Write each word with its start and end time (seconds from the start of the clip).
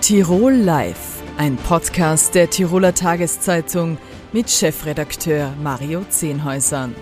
Tirol 0.00 0.54
Live, 0.54 1.22
ein 1.36 1.56
Podcast 1.56 2.34
der 2.34 2.48
Tiroler 2.48 2.94
Tageszeitung 2.94 3.98
mit 4.32 4.48
Chefredakteur 4.48 5.52
Mario 5.62 6.04
Zehnhäusern. 6.08 6.94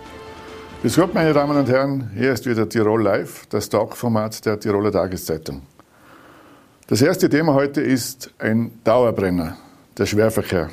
Grüß 0.82 0.96
Gott, 0.96 1.14
meine 1.14 1.32
Damen 1.32 1.56
und 1.56 1.68
Herren, 1.68 2.10
hier 2.16 2.32
ist 2.32 2.44
wieder 2.44 2.68
Tirol 2.68 3.00
Live, 3.00 3.46
das 3.46 3.68
Talkformat 3.68 4.44
der 4.44 4.58
Tiroler 4.58 4.90
Tageszeitung. 4.90 5.62
Das 6.88 7.00
erste 7.00 7.28
Thema 7.28 7.54
heute 7.54 7.80
ist 7.80 8.34
ein 8.40 8.72
Dauerbrenner, 8.82 9.56
der 9.96 10.06
Schwerverkehr. 10.06 10.70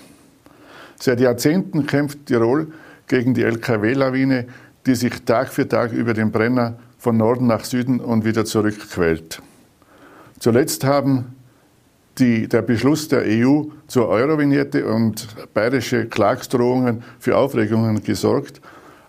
Seit 1.00 1.20
Jahrzehnten 1.20 1.86
kämpft 1.86 2.26
Tirol 2.26 2.74
gegen 3.08 3.36
die 3.36 3.44
LKW-Lawine, 3.44 4.48
die 4.88 4.96
sich 4.96 5.22
Tag 5.26 5.50
für 5.50 5.70
Tag 5.70 5.94
über 5.94 6.16
den 6.16 6.32
Brenner 6.32 6.80
von 6.98 7.18
Norden 7.18 7.46
nach 7.46 7.64
Süden 7.64 8.00
und 8.00 8.26
wieder 8.26 8.46
zurückquält. 8.46 9.44
Zuletzt 10.40 10.84
haben 10.84 11.36
die, 12.18 12.48
der 12.48 12.62
Beschluss 12.62 13.08
der 13.08 13.24
EU 13.26 13.64
zur 13.88 14.08
Eurovignette 14.08 14.86
und 14.86 15.28
bayerische 15.54 16.06
Klagsdrohungen 16.06 17.04
für 17.20 17.38
Aufregungen 17.38 18.04
gesorgt, 18.04 18.62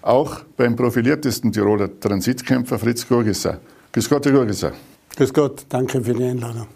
auch 0.02 0.41
beim 0.56 0.77
profiliertesten 0.77 1.52
Tiroler 1.52 1.88
Transitkämpfer 2.00 2.78
Fritz 2.78 3.06
Gurgisser. 3.06 3.61
Grüß 3.92 4.09
Gott, 4.09 4.27
Herr 4.27 4.33
Gurgisser. 4.33 4.73
Grüß 5.16 5.33
Gott, 5.33 5.66
danke 5.69 6.02
für 6.02 6.14
die 6.14 6.24
Einladung. 6.24 6.66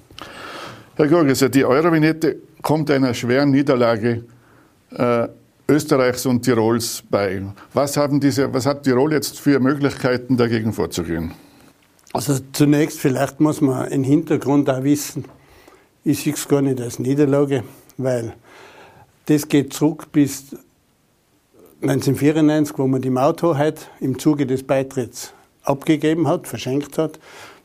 Herr 0.97 1.09
Gurgisser, 1.09 1.48
die 1.48 1.65
Eurovignette 1.65 2.37
kommt 2.62 2.91
einer 2.91 3.15
schweren 3.15 3.51
Niederlage 3.51 4.24
äh, 4.91 5.29
Österreichs 5.69 6.27
und 6.27 6.43
Tirols 6.43 7.02
bei. 7.09 7.43
Was, 7.73 7.97
haben 7.97 8.19
diese, 8.21 8.52
was 8.52 8.66
hat 8.66 8.83
Tirol 8.83 9.12
jetzt 9.12 9.38
für 9.38 9.60
Möglichkeiten, 9.60 10.37
dagegen 10.37 10.73
vorzugehen? 10.73 11.33
Also 12.12 12.38
zunächst 12.52 12.99
vielleicht 12.99 13.38
muss 13.38 13.60
man 13.60 13.88
im 13.88 14.02
Hintergrund 14.02 14.69
auch 14.69 14.83
wissen, 14.83 15.24
ich 16.04 16.23
sehe 16.23 16.32
es 16.32 16.48
gar 16.48 16.62
nicht 16.62 16.80
als 16.80 16.98
Niederlage, 16.98 17.65
weil 17.96 18.34
das 19.26 19.48
geht 19.48 19.73
zurück 19.73 20.12
bis 20.12 20.56
1994, 21.82 22.79
wo 22.79 22.87
man 22.87 23.01
die 23.01 23.10
Mauthoheit 23.10 23.88
im 24.01 24.18
Zuge 24.18 24.46
des 24.46 24.62
Beitritts 24.62 25.32
abgegeben 25.62 26.26
hat, 26.26 26.46
verschenkt 26.46 26.98
hat. 26.98 27.18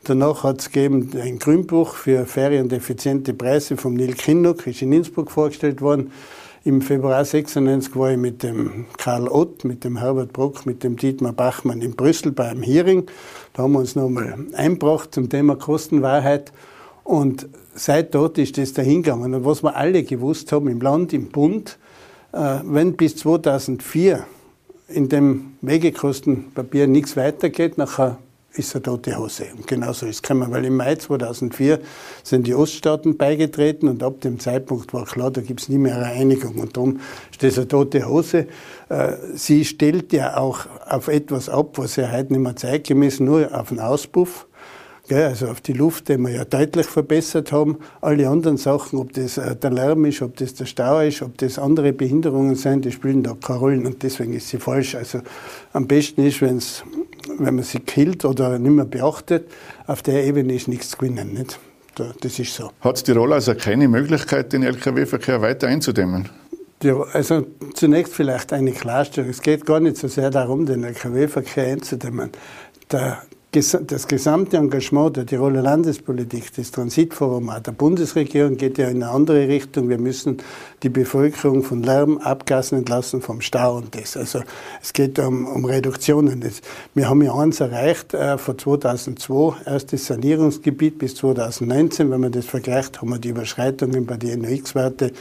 Danach 0.04 0.44
hat 0.44 0.60
es 0.60 0.70
gegeben 0.70 1.10
ein 1.20 1.38
Grünbuch 1.38 1.94
für 1.96 2.26
faire 2.26 2.60
und 2.62 2.72
effiziente 2.72 3.34
Preise 3.34 3.76
vom 3.76 3.94
Neil 3.94 4.14
Kinnock, 4.14 4.66
ist 4.66 4.82
in 4.82 4.92
Innsbruck 4.92 5.30
vorgestellt 5.30 5.80
worden. 5.80 6.12
Im 6.64 6.82
Februar 6.82 7.24
96 7.24 7.94
war 7.96 8.10
ich 8.10 8.16
mit 8.16 8.42
dem 8.42 8.86
Karl 8.98 9.28
Ott, 9.28 9.64
mit 9.64 9.84
dem 9.84 9.98
Herbert 9.98 10.32
Brock, 10.32 10.66
mit 10.66 10.82
dem 10.82 10.96
Dietmar 10.96 11.32
Bachmann 11.32 11.80
in 11.80 11.94
Brüssel 11.94 12.32
bei 12.32 12.48
einem 12.48 12.62
Hearing. 12.62 13.06
Da 13.52 13.62
haben 13.64 13.72
wir 13.72 13.80
uns 13.80 13.96
nochmal 13.96 14.36
eingebracht 14.54 15.14
zum 15.14 15.28
Thema 15.28 15.56
Kostenwahrheit. 15.56 16.52
Und 17.06 17.48
seit 17.76 18.16
dort 18.16 18.36
ist 18.36 18.58
das 18.58 18.72
dahingegangen. 18.72 19.32
Und 19.32 19.44
was 19.44 19.62
wir 19.62 19.76
alle 19.76 20.02
gewusst 20.02 20.50
haben 20.50 20.66
im 20.66 20.80
Land, 20.80 21.12
im 21.12 21.28
Bund, 21.28 21.78
äh, 22.32 22.58
wenn 22.64 22.96
bis 22.96 23.14
2004 23.16 24.26
in 24.88 25.08
dem 25.08 25.52
Wegekostenpapier 25.62 26.88
nichts 26.88 27.16
weitergeht, 27.16 27.78
nachher 27.78 28.18
ist 28.58 28.74
eine 28.74 28.82
tote 28.82 29.16
Hose. 29.16 29.46
Und 29.56 29.68
genauso 29.68 30.06
ist 30.06 30.16
es 30.16 30.22
gekommen, 30.22 30.50
weil 30.50 30.64
im 30.64 30.76
Mai 30.76 30.96
2004 30.96 31.78
sind 32.24 32.44
die 32.46 32.54
Oststaaten 32.54 33.16
beigetreten 33.16 33.88
und 33.88 34.02
ab 34.02 34.20
dem 34.22 34.40
Zeitpunkt 34.40 34.92
war 34.92 35.04
klar, 35.04 35.30
da 35.30 35.42
gibt 35.42 35.60
es 35.60 35.68
nie 35.68 35.78
mehr 35.78 35.96
eine 35.96 36.06
Einigung 36.06 36.56
und 36.56 36.76
darum 36.76 36.98
ist 37.30 37.40
das 37.42 37.56
eine 37.56 37.68
tote 37.68 38.08
Hose. 38.08 38.48
Äh, 38.88 39.12
sie 39.34 39.64
stellt 39.64 40.12
ja 40.12 40.38
auch 40.38 40.66
auf 40.88 41.06
etwas 41.06 41.48
ab, 41.48 41.78
was 41.78 41.94
ja 41.94 42.10
heute 42.10 42.32
nicht 42.32 42.42
mehr 42.42 42.56
zeitgemäß, 42.56 43.20
nur 43.20 43.56
auf 43.56 43.68
den 43.68 43.78
Auspuff 43.78 44.45
also 45.14 45.48
auf 45.48 45.60
die 45.60 45.72
Luft, 45.72 46.08
die 46.08 46.18
wir 46.18 46.30
ja 46.30 46.44
deutlich 46.44 46.86
verbessert 46.86 47.52
haben. 47.52 47.78
Alle 48.00 48.28
anderen 48.28 48.56
Sachen, 48.56 48.98
ob 48.98 49.12
das 49.12 49.38
äh, 49.38 49.54
der 49.56 49.70
Lärm 49.70 50.04
ist, 50.04 50.22
ob 50.22 50.36
das 50.36 50.54
der 50.54 50.66
Stau 50.66 51.00
ist, 51.00 51.22
ob 51.22 51.38
das 51.38 51.58
andere 51.58 51.92
Behinderungen 51.92 52.54
sind, 52.54 52.84
die 52.84 52.92
spielen 52.92 53.22
da 53.22 53.34
keine 53.40 53.58
Rolle 53.58 53.86
und 53.86 54.02
deswegen 54.02 54.32
ist 54.32 54.48
sie 54.48 54.58
falsch. 54.58 54.94
Also 54.94 55.20
am 55.72 55.86
besten 55.86 56.26
ist, 56.26 56.40
wenn's, 56.40 56.84
wenn 57.38 57.54
man 57.54 57.64
sie 57.64 57.80
killt 57.80 58.24
oder 58.24 58.58
nicht 58.58 58.72
mehr 58.72 58.84
beachtet, 58.84 59.48
auf 59.86 60.02
der 60.02 60.24
Ebene 60.24 60.54
ist 60.54 60.68
nichts 60.68 60.90
zu 60.90 60.98
gewinnen. 60.98 61.32
Nicht? 61.32 61.58
Das 62.20 62.38
ist 62.38 62.54
so. 62.54 62.70
Hat 62.80 63.04
Tirol 63.04 63.32
also 63.32 63.54
keine 63.54 63.88
Möglichkeit, 63.88 64.52
den 64.52 64.62
Lkw-Verkehr 64.62 65.40
weiter 65.40 65.68
einzudämmen? 65.68 66.28
Ja, 66.82 67.00
also 67.12 67.46
zunächst 67.72 68.12
vielleicht 68.12 68.52
eine 68.52 68.72
Klarstellung. 68.72 69.30
Es 69.30 69.40
geht 69.40 69.64
gar 69.64 69.80
nicht 69.80 69.96
so 69.96 70.08
sehr 70.08 70.30
darum, 70.30 70.66
den 70.66 70.84
Lkw-Verkehr 70.84 71.68
einzudämmen. 71.68 72.30
Der, 72.92 73.22
das 73.52 74.06
gesamte 74.06 74.58
Engagement 74.58 75.16
der 75.16 75.24
Tiroler 75.24 75.62
Landespolitik, 75.62 76.54
das 76.56 76.70
Transitforum 76.72 77.50
der 77.64 77.72
Bundesregierung 77.72 78.56
geht 78.56 78.76
ja 78.76 78.88
in 78.88 79.02
eine 79.02 79.10
andere 79.10 79.48
Richtung. 79.48 79.88
Wir 79.88 79.98
müssen 79.98 80.38
die 80.82 80.90
Bevölkerung 80.90 81.62
von 81.62 81.82
Lärm, 81.82 82.18
Abgasen 82.18 82.78
entlassen, 82.78 83.22
vom 83.22 83.40
Stau 83.40 83.76
und 83.76 83.94
das. 83.94 84.16
Also 84.16 84.42
es 84.82 84.92
geht 84.92 85.18
um, 85.18 85.46
um 85.46 85.64
Reduktionen. 85.64 86.44
Wir 86.94 87.08
haben 87.08 87.22
ja 87.22 87.34
eins 87.34 87.60
erreicht, 87.60 88.12
äh, 88.12 88.36
von 88.36 88.58
2002, 88.58 89.54
erstes 89.64 90.06
Sanierungsgebiet 90.06 90.98
bis 90.98 91.14
2019. 91.14 92.10
Wenn 92.10 92.20
man 92.20 92.32
das 92.32 92.44
vergleicht, 92.44 93.00
haben 93.00 93.08
wir 93.08 93.18
die 93.18 93.30
Überschreitungen 93.30 94.04
bei 94.04 94.18
den 94.18 94.42
NOx-Werte 94.42 95.12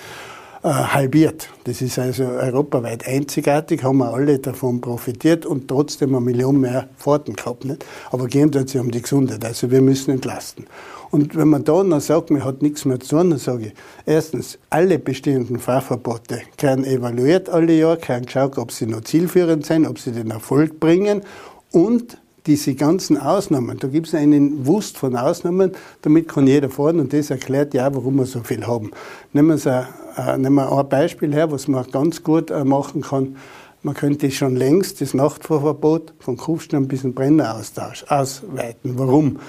halbiert. 0.74 1.50
Das 1.66 1.82
ist 1.82 2.00
also 2.00 2.24
europaweit 2.24 3.08
einzigartig, 3.08 3.84
haben 3.84 4.00
wir 4.00 4.14
alle 4.14 4.40
davon 4.40 4.82
profitiert 4.82 5.46
und 5.46 5.68
trotzdem 5.68 6.16
eine 6.16 6.26
Million 6.26 6.60
mehr 6.60 6.90
Fahrten 6.98 7.36
gehabt. 7.36 7.66
Nicht? 7.66 7.86
Aber 8.12 8.28
gehen 8.28 8.52
tut 8.52 8.70
sich 8.70 8.82
um 8.82 8.92
die 8.92 9.02
Gesundheit, 9.02 9.46
also 9.46 9.70
wir 9.70 9.82
müssen 9.82 10.12
entlasten. 10.12 10.66
Und 11.12 11.36
wenn 11.36 11.48
man 11.48 11.64
da 11.64 11.84
noch 11.84 12.02
sagt, 12.02 12.32
man 12.32 12.44
hat 12.44 12.62
nichts 12.62 12.84
mehr 12.84 13.00
zu 13.00 13.16
tun, 13.16 13.30
dann 13.30 13.40
sage 13.40 13.68
ich, 13.68 13.74
erstens, 14.06 14.58
alle 14.70 15.00
bestehenden 15.00 15.60
Fahrverbote 15.60 16.42
werden 16.60 16.84
evaluiert 16.84 17.48
alle 17.48 17.74
Jahre, 17.74 18.08
werden 18.08 18.26
geschaut, 18.26 18.58
ob 18.58 18.72
sie 18.72 18.88
noch 18.88 19.02
zielführend 19.02 19.66
sind, 19.66 19.86
ob 19.88 20.00
sie 20.00 20.12
den 20.12 20.32
Erfolg 20.32 20.80
bringen 20.80 21.22
und 21.72 22.18
diese 22.46 22.76
ganzen 22.76 23.18
Ausnahmen, 23.18 23.80
da 23.80 23.88
gibt 23.88 24.08
es 24.08 24.16
einen 24.16 24.66
Wust 24.66 24.98
von 24.98 25.16
Ausnahmen, 25.16 25.72
damit 26.02 26.28
kann 26.28 26.48
jeder 26.48 26.70
fahren 26.70 27.00
und 27.00 27.14
das 27.14 27.30
erklärt 27.30 27.74
ja, 27.74 27.94
warum 27.94 28.18
wir 28.18 28.26
so 28.26 28.42
viel 28.42 28.68
haben. 28.68 28.92
Nehmen 29.34 29.64
wir, 29.64 29.88
ein, 30.16 30.42
nehmen 30.42 30.56
wir 30.56 30.72
ein 30.72 30.90
Beispiel 30.90 31.34
her, 31.34 31.52
was 31.52 31.68
man 31.68 31.90
ganz 31.92 32.24
gut 32.24 32.52
äh, 32.52 32.64
machen 32.64 33.02
kann. 33.02 33.38
Man 33.82 33.94
könnte 33.94 34.32
schon 34.32 34.56
längst 34.56 35.02
das 35.02 35.14
Nachtfahrverbot 35.14 36.14
von 36.20 36.38
Kufstein 36.38 36.88
bis 36.88 37.02
zum 37.02 37.14
Brenner 37.14 37.56
ausweiten. 37.56 38.98
Warum? 38.98 39.40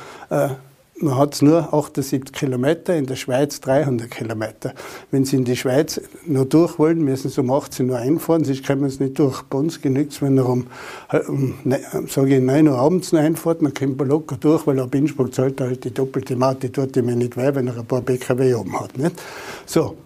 Äh, 0.98 1.04
man 1.04 1.16
hat 1.16 1.34
es 1.34 1.42
nur 1.42 1.72
78 1.72 2.32
Kilometer, 2.32 2.96
in 2.96 3.06
der 3.06 3.16
Schweiz 3.16 3.60
300 3.60 4.10
Kilometer. 4.10 4.74
Wenn 5.10 5.24
Sie 5.24 5.36
in 5.36 5.44
die 5.44 5.56
Schweiz 5.56 6.00
nur 6.24 6.44
durch 6.46 6.78
wollen, 6.78 7.02
müssen 7.02 7.30
Sie 7.30 7.40
um 7.40 7.50
18 7.50 7.90
Uhr 7.90 7.98
einfahren, 7.98 8.44
sonst 8.44 8.66
kommen 8.66 8.88
Sie 8.88 9.04
nicht 9.04 9.18
durch. 9.18 9.42
Bei 9.42 9.58
uns 9.58 9.80
genügt 9.80 10.12
es, 10.12 10.22
wenn 10.22 10.38
er 10.38 10.48
um, 10.48 10.66
um 11.28 11.54
ne, 11.64 11.80
sage 12.08 12.36
ich, 12.36 12.42
9 12.42 12.68
Uhr 12.68 12.78
abends 12.78 13.12
noch 13.12 13.20
einfahrt, 13.20 13.62
dann 13.62 13.74
kommt 13.74 13.98
man 13.98 14.08
locker 14.08 14.36
durch, 14.36 14.66
weil 14.66 14.80
ab 14.80 14.94
Innsbruck 14.94 15.34
zahlt 15.34 15.60
er 15.60 15.68
halt 15.68 15.84
die 15.84 15.92
doppelte 15.92 16.36
Maut, 16.36 16.62
die 16.62 16.70
tut 16.70 16.96
ihm 16.96 17.06
nicht 17.06 17.36
weh, 17.36 17.54
wenn 17.54 17.68
er 17.68 17.78
ein 17.78 17.86
paar 17.86 18.02
BKW 18.02 18.54
oben 18.54 18.78
hat. 18.78 18.96
Nicht? 18.96 19.16
So, 19.66 19.96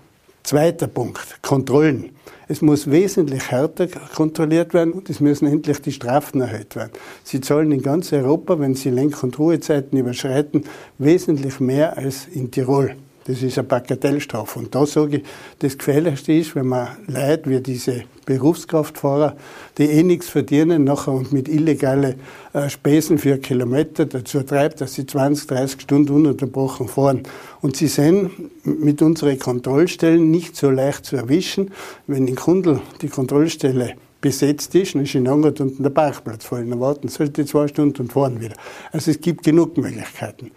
zweiter 0.43 0.89
Punkt, 0.89 1.39
Kontrollen. 1.43 2.11
Es 2.51 2.63
muss 2.63 2.91
wesentlich 2.91 3.53
härter 3.53 3.87
kontrolliert 3.87 4.75
werden 4.75 4.93
und 4.93 5.09
es 5.09 5.21
müssen 5.21 5.47
endlich 5.47 5.83
die 5.83 5.93
Strafen 5.93 6.41
erhöht 6.41 6.75
werden. 6.75 6.91
Sie 7.23 7.41
zahlen 7.41 7.71
in 7.71 7.81
ganz 7.81 8.13
Europa, 8.13 8.59
wenn 8.59 8.75
sie 8.75 8.91
Lenk- 8.91 9.23
und 9.23 9.39
Ruhezeiten 9.39 9.97
überschreiten, 9.97 10.65
wesentlich 10.99 11.61
mehr 11.61 11.97
als 11.97 12.27
in 12.27 12.51
Tirol. 12.51 12.97
Das 13.25 13.43
ist 13.43 13.59
eine 13.59 13.69
Bagatellstrafe. 13.69 14.59
Und 14.59 14.75
da 14.75 14.87
sage 14.87 15.19
ich, 15.19 15.23
das 15.59 15.77
Gefährlichste 15.77 16.33
ist, 16.33 16.55
wenn 16.55 16.67
man 16.67 16.89
Leute 17.07 17.51
wie 17.51 17.61
diese 17.61 18.05
Berufskraftfahrer, 18.25 19.37
die 19.77 19.85
eh 19.85 20.03
nichts 20.03 20.29
verdienen, 20.29 20.85
nachher 20.85 21.13
und 21.13 21.33
mit 21.33 21.49
illegalen 21.49 22.15
äh, 22.53 22.71
Spesen 22.71 23.19
für 23.19 23.39
Kilometer 23.39 24.07
dazu 24.07 24.43
treibt, 24.43 24.81
dass 24.81 24.95
sie 24.95 25.07
20, 25.07 25.49
30 25.49 25.81
Stunden 25.83 26.15
ununterbrochen 26.15 26.89
fahren. 26.89 27.23
Und 27.61 27.77
sie 27.77 27.89
sind 27.89 28.31
mit 28.65 29.03
unseren 29.03 29.39
Kontrollstellen 29.39 30.31
nicht 30.31 30.57
so 30.57 30.71
leicht 30.71 31.05
zu 31.05 31.17
erwischen. 31.17 31.73
Wenn 32.07 32.27
in 32.27 32.37
Kundl 32.37 32.81
die 33.03 33.09
Kontrollstelle 33.09 33.97
besetzt 34.21 34.75
ist, 34.75 34.95
dann 34.95 35.03
ist 35.03 35.15
in 35.15 35.29
Angert 35.29 35.61
unten 35.61 35.83
der 35.83 35.91
Parkplatz 35.91 36.45
voll. 36.45 36.65
Dann 36.67 36.81
warten 36.81 37.09
sie 37.09 37.19
halt 37.19 37.49
zwei 37.49 37.69
Stunden 37.69 38.03
und 38.03 38.13
fahren 38.13 38.41
wieder. 38.41 38.55
Also 38.93 39.11
es 39.11 39.21
gibt 39.21 39.45
genug 39.45 39.77
Möglichkeiten. 39.77 40.51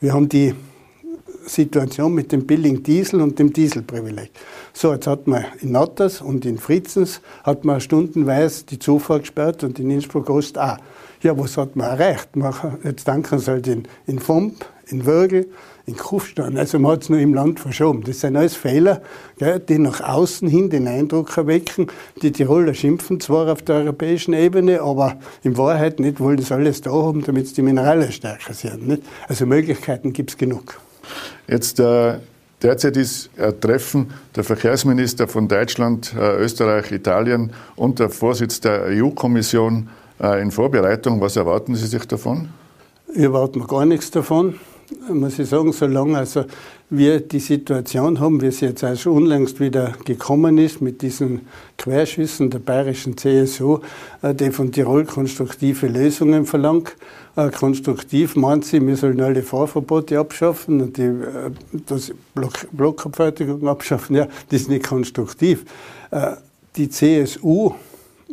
Wir 0.00 0.12
haben 0.12 0.28
die 0.28 0.54
Situation 1.46 2.12
mit 2.12 2.32
dem 2.32 2.46
billigen 2.46 2.82
Diesel 2.82 3.20
und 3.20 3.38
dem 3.38 3.52
Dieselprivileg. 3.52 4.30
So, 4.72 4.92
jetzt 4.92 5.06
hat 5.06 5.26
man 5.26 5.44
in 5.60 5.72
Natters 5.72 6.20
und 6.20 6.44
in 6.44 6.58
Fritzens 6.58 7.20
hat 7.44 7.64
man 7.64 7.80
stundenweise 7.80 8.66
die 8.66 8.78
Zufahrt 8.78 9.22
gesperrt 9.22 9.64
und 9.64 9.78
in 9.78 9.90
Innsbruck 9.90 10.28
Ost 10.28 10.58
auch. 10.58 10.76
Ja, 11.22 11.38
was 11.38 11.56
hat 11.56 11.76
man 11.76 11.88
erreicht? 11.88 12.30
Jetzt 12.84 13.08
danken 13.08 13.38
sie 13.38 13.50
halt 13.50 13.66
in, 13.66 13.88
in 14.06 14.18
Fomp, 14.18 14.64
in 14.86 15.06
Würgel, 15.06 15.48
in 15.86 15.96
Kufstein. 15.96 16.58
Also 16.58 16.78
man 16.78 16.92
hat 16.92 17.02
es 17.02 17.08
nur 17.08 17.18
im 17.18 17.32
Land 17.32 17.60
verschoben. 17.60 18.02
Das 18.04 18.20
sind 18.20 18.36
alles 18.36 18.54
Fehler, 18.54 19.02
gell, 19.38 19.60
die 19.60 19.78
nach 19.78 20.00
außen 20.00 20.48
hin 20.48 20.68
den 20.68 20.86
Eindruck 20.86 21.36
erwecken. 21.36 21.86
Die 22.22 22.32
Tiroler 22.32 22.74
schimpfen 22.74 23.20
zwar 23.20 23.50
auf 23.50 23.62
der 23.62 23.76
europäischen 23.76 24.34
Ebene, 24.34 24.82
aber 24.82 25.16
in 25.42 25.56
Wahrheit 25.56 26.00
nicht 26.00 26.20
wollen 26.20 26.36
das 26.36 26.52
alles 26.52 26.80
da 26.82 26.90
haben, 26.90 27.24
damit 27.24 27.56
die 27.56 27.62
Minerale 27.62 28.12
stärker 28.12 28.52
sind. 28.52 28.86
Nicht? 28.86 29.02
Also 29.28 29.46
Möglichkeiten 29.46 30.12
gibt 30.12 30.30
es 30.30 30.36
genug. 30.36 30.80
Jetzt 31.48 31.80
äh, 31.80 31.82
der 31.82 32.20
Derzeit 32.62 32.96
ist 32.96 33.30
ein 33.38 33.60
Treffen 33.60 34.12
der 34.34 34.42
Verkehrsminister 34.42 35.28
von 35.28 35.46
Deutschland, 35.46 36.14
äh, 36.18 36.36
Österreich, 36.36 36.90
Italien 36.90 37.52
und 37.76 37.98
der 37.98 38.08
Vorsitz 38.08 38.60
der 38.60 38.86
EU-Kommission 38.88 39.88
äh, 40.20 40.40
in 40.40 40.50
Vorbereitung. 40.50 41.20
Was 41.20 41.36
erwarten 41.36 41.74
Sie 41.74 41.86
sich 41.86 42.06
davon? 42.06 42.48
Ich 43.14 43.22
erwarte 43.22 43.58
mir 43.58 43.66
gar 43.66 43.84
nichts 43.84 44.10
davon 44.10 44.58
muss 45.08 45.38
ich 45.38 45.48
sagen, 45.48 45.72
solange 45.72 46.18
also 46.18 46.44
wir 46.90 47.20
die 47.20 47.40
Situation 47.40 48.20
haben, 48.20 48.40
wie 48.40 48.50
sie 48.50 48.66
jetzt 48.66 48.84
auch 48.84 48.96
schon 48.96 49.14
unlängst 49.14 49.58
wieder 49.58 49.94
gekommen 50.04 50.58
ist, 50.58 50.80
mit 50.80 51.02
diesen 51.02 51.42
Querschüssen 51.76 52.50
der 52.50 52.60
bayerischen 52.60 53.16
CSU, 53.16 53.80
äh, 54.22 54.34
die 54.34 54.50
von 54.50 54.70
Tirol 54.70 55.04
konstruktive 55.04 55.88
Lösungen 55.88 56.46
verlangt. 56.46 56.96
Äh, 57.34 57.50
konstruktiv 57.50 58.36
meint 58.36 58.64
sie, 58.64 58.86
wir 58.86 58.96
sollen 58.96 59.20
alle 59.20 59.42
Fahrverbote 59.42 60.18
abschaffen 60.18 60.80
und 60.80 60.96
die 60.96 61.02
äh, 61.02 61.50
das 61.86 62.12
Block, 62.34 62.68
Blockabfertigung 62.70 63.66
abschaffen. 63.66 64.16
Ja, 64.16 64.28
das 64.48 64.62
ist 64.62 64.68
nicht 64.68 64.86
konstruktiv. 64.86 65.64
Die 66.76 66.88
CSU 66.88 67.74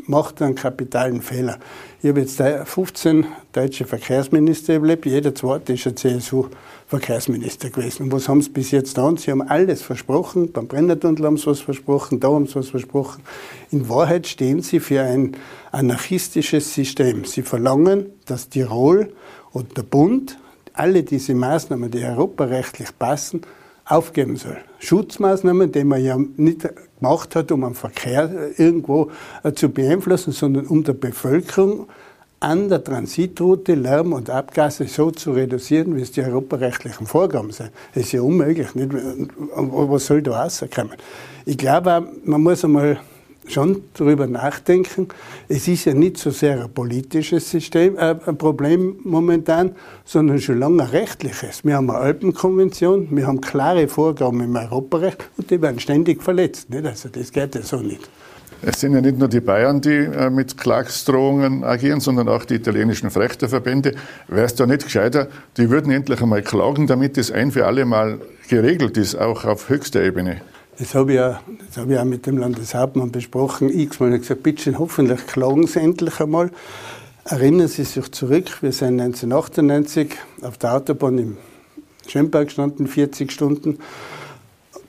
macht 0.06 0.42
einen 0.42 0.56
kapitalen 0.56 1.22
Fehler. 1.22 1.60
Ich 2.02 2.10
habe 2.10 2.22
jetzt 2.22 2.42
15 2.42 3.26
deutsche 3.52 3.86
Verkehrsminister 3.86 4.74
erlebt, 4.74 5.06
jeder 5.06 5.34
zweite 5.34 5.74
ist 5.74 5.88
ein 5.88 5.96
CSU-Verkehrsminister 5.96 7.70
gewesen. 7.70 8.04
Und 8.04 8.12
was 8.12 8.28
haben 8.28 8.42
sie 8.42 8.50
bis 8.50 8.72
jetzt 8.72 8.96
getan? 8.96 9.18
Sie 9.18 9.32
haben 9.32 9.42
alles 9.42 9.82
versprochen, 9.82 10.52
beim 10.52 10.68
Brennertunnel 10.68 11.26
haben 11.26 11.38
sie 11.38 11.48
was 11.48 11.62
versprochen, 11.62 12.20
da 12.20 12.30
haben 12.30 12.48
sie 12.48 12.56
was 12.56 12.70
versprochen. 12.70 13.24
In 13.72 13.88
Wahrheit 13.90 14.28
stehen 14.28 14.62
sie 14.62 14.80
für 14.80 15.02
ein 15.02 15.38
anarchistisches 15.72 16.74
System. 16.74 17.26
Sie 17.26 17.42
verlangen, 17.42 18.08
dass 18.26 18.50
Tirol 18.50 19.14
und 19.52 19.78
der 19.78 19.84
Bund 19.84 20.38
alle 20.74 21.04
diese 21.04 21.36
Maßnahmen, 21.36 21.92
die 21.92 22.04
europarechtlich 22.04 22.90
passen, 22.98 23.42
aufgeben 23.86 24.38
soll. 24.38 24.58
Schutzmaßnahmen, 24.80 25.72
die 25.72 25.84
man 25.84 26.04
ja 26.04 26.18
nicht 26.18 26.68
gemacht 27.04 27.36
hat, 27.36 27.52
um 27.52 27.62
den 27.62 27.76
Verkehr 27.76 28.30
irgendwo 28.58 29.12
äh, 29.44 29.52
zu 29.52 29.70
beeinflussen, 29.70 30.32
sondern 30.32 30.68
um 30.68 30.84
der 30.84 30.94
Bevölkerung 30.94 31.88
an 32.40 32.70
der 32.70 32.84
Transitroute 32.84 33.76
Lärm 33.76 34.14
und 34.14 34.30
Abgase 34.30 34.86
so 34.88 35.12
zu 35.12 35.32
reduzieren, 35.32 35.96
wie 35.96 36.02
es 36.02 36.12
die 36.12 36.22
europarechtlichen 36.22 37.08
Vorgaben 37.08 37.52
sind. 37.52 37.72
Das 37.94 38.04
ist 38.04 38.12
ja 38.14 38.22
unmöglich. 38.22 38.76
Nicht? 38.76 38.92
Was 39.56 40.06
soll 40.06 40.22
da 40.22 40.44
rauskommen? 40.44 40.98
Ich 41.46 41.58
glaube, 41.58 42.06
man 42.26 42.42
muss 42.42 42.64
einmal 42.64 43.00
schon 43.48 43.84
darüber 43.94 44.28
nachdenken. 44.28 45.08
Es 45.48 45.68
ist 45.68 45.86
ja 45.86 45.94
nicht 45.94 46.18
so 46.18 46.30
sehr 46.32 46.64
ein 46.64 46.74
politisches 46.74 47.50
System, 47.50 47.98
äh, 47.98 48.16
ein 48.26 48.38
Problem 48.38 48.98
momentan, 49.04 49.76
sondern 50.06 50.40
schon 50.40 50.60
lange 50.60 50.84
ein 50.84 50.90
rechtliches. 50.90 51.64
Wir 51.64 51.76
haben 51.76 51.90
eine 51.90 52.00
Alpenkonvention, 52.00 53.08
wir 53.12 53.28
haben 53.28 53.42
klare 53.42 53.88
Vorgaben 53.88 54.42
im 54.42 54.56
Europarecht 54.56 55.30
und 55.38 55.50
die 55.50 55.62
werden 55.62 55.80
ständig 55.80 56.24
verletzt. 56.24 56.70
Nicht? 56.70 56.86
Also 56.86 57.10
das 57.10 57.32
geht 57.32 57.56
ja 57.56 57.62
so 57.62 57.78
nicht. 57.78 58.10
Es 58.66 58.80
sind 58.80 58.94
ja 58.94 59.02
nicht 59.02 59.20
nur 59.20 59.28
die 59.28 59.42
Bayern, 59.42 59.82
die 59.82 59.90
äh, 59.90 60.30
mit 60.30 60.58
Klagsdrohungen 60.58 61.66
agieren, 61.66 62.00
sondern 62.00 62.30
auch 62.30 62.46
die 62.46 62.56
italienischen 62.56 63.10
Frechterverbände. 63.10 63.94
Wäre 64.30 64.46
es 64.46 64.56
da 64.56 64.66
nicht 64.66 64.86
gescheiter, 64.86 65.28
die 65.58 65.70
würden 65.70 65.92
endlich 65.92 66.22
einmal 66.22 66.42
klagen, 66.44 66.88
damit 66.88 67.18
es 67.18 67.30
ein 67.30 67.52
für 67.52 67.66
alle 67.66 67.84
Mal 67.84 68.20
geregelt 68.48 68.96
ist, 68.98 69.16
auch 69.16 69.44
auf 69.44 69.68
höchster 69.68 70.02
Ebene? 70.02 70.42
Das 70.80 70.96
habe 70.96 71.12
ich, 71.12 71.18
ja, 71.18 71.40
das 71.68 71.78
habe 71.78 71.94
ich 71.94 72.00
auch 72.00 72.04
mit 72.04 72.26
dem 72.26 72.40
Landeshauptmann 72.40 73.12
besprochen. 73.12 73.70
X-mal 73.70 74.18
gesagt, 74.18 74.42
bitte 74.42 74.80
hoffentlich 74.80 75.28
klagen 75.28 75.68
Sie 75.68 75.80
endlich 75.80 76.20
einmal. 76.20 76.50
Erinnern 77.26 77.68
Sie 77.68 77.84
sich 77.84 78.12
zurück, 78.12 78.62
wir 78.62 78.72
sind 78.72 79.00
1998 79.00 80.16
auf 80.42 80.58
der 80.58 80.74
Autobahn 80.74 81.18
im 81.20 81.38
Schönberg 82.08 82.48
gestanden, 82.48 82.88
40 82.88 83.32
Stunden. 83.32 83.78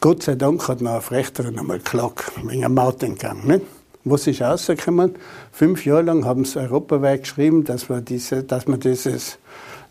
Gott 0.01 0.23
sei 0.23 0.37
Dank 0.37 0.67
hat 0.69 0.81
noch 0.81 0.93
eine 0.93 1.01
Frechterin 1.03 1.59
einmal 1.59 1.79
geklagt, 1.79 2.33
wegen 2.43 2.65
einem 2.65 2.75
Mautentgang. 2.75 3.47
Nicht? 3.47 3.63
Was 4.05 4.27
ist 4.27 4.43
rausgekommen? 4.43 5.15
Fünf 5.53 5.85
Jahre 5.85 6.03
lang 6.03 6.25
haben 6.25 6.45
sie 6.45 6.61
europaweit 6.61 7.23
geschrieben, 7.23 7.65
dass 7.65 7.89
wir, 7.89 8.01
diese, 8.01 8.43
dass 8.43 8.67
wir 8.67 8.79
dieses 8.79 9.39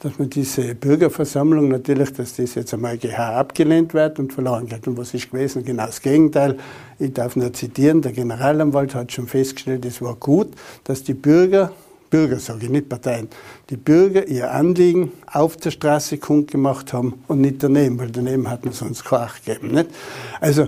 dass 0.03 0.19
man 0.19 0.29
diese 0.29 0.75
Bürgerversammlung 0.75 1.69
natürlich, 1.69 2.11
dass 2.11 2.35
das 2.35 2.55
jetzt 2.55 2.73
einmal 2.73 2.97
GH 2.97 3.17
abgelehnt 3.17 3.93
wird 3.93 4.19
und 4.19 4.33
verloren 4.33 4.67
geht. 4.67 4.85
Und 4.85 4.97
was 4.97 5.13
ist 5.13 5.31
gewesen? 5.31 5.63
Genau 5.63 5.85
das 5.85 6.01
Gegenteil. 6.01 6.57
Ich 6.99 7.13
darf 7.13 7.37
nur 7.37 7.53
zitieren, 7.53 8.01
der 8.01 8.11
Generalanwalt 8.11 8.95
hat 8.95 9.13
schon 9.13 9.27
festgestellt, 9.27 9.85
es 9.85 10.01
war 10.01 10.15
gut, 10.15 10.49
dass 10.83 11.03
die 11.03 11.13
Bürger, 11.13 11.71
Bürger 12.09 12.37
sage 12.39 12.65
ich, 12.65 12.69
nicht 12.69 12.89
Parteien, 12.89 13.29
die 13.69 13.77
Bürger 13.77 14.27
ihr 14.27 14.51
Anliegen 14.51 15.13
auf 15.25 15.55
der 15.55 15.71
Straße 15.71 16.17
kundgemacht 16.17 16.91
haben 16.91 17.23
und 17.29 17.39
nicht 17.39 17.63
daneben, 17.63 17.97
weil 17.97 18.11
daneben 18.11 18.49
hat 18.49 18.65
man 18.65 18.73
sonst 18.73 19.05
keine 19.05 19.23
Acht 19.23 19.45
gegeben. 19.45 19.69
Nicht? 19.73 19.89
Also, 20.41 20.67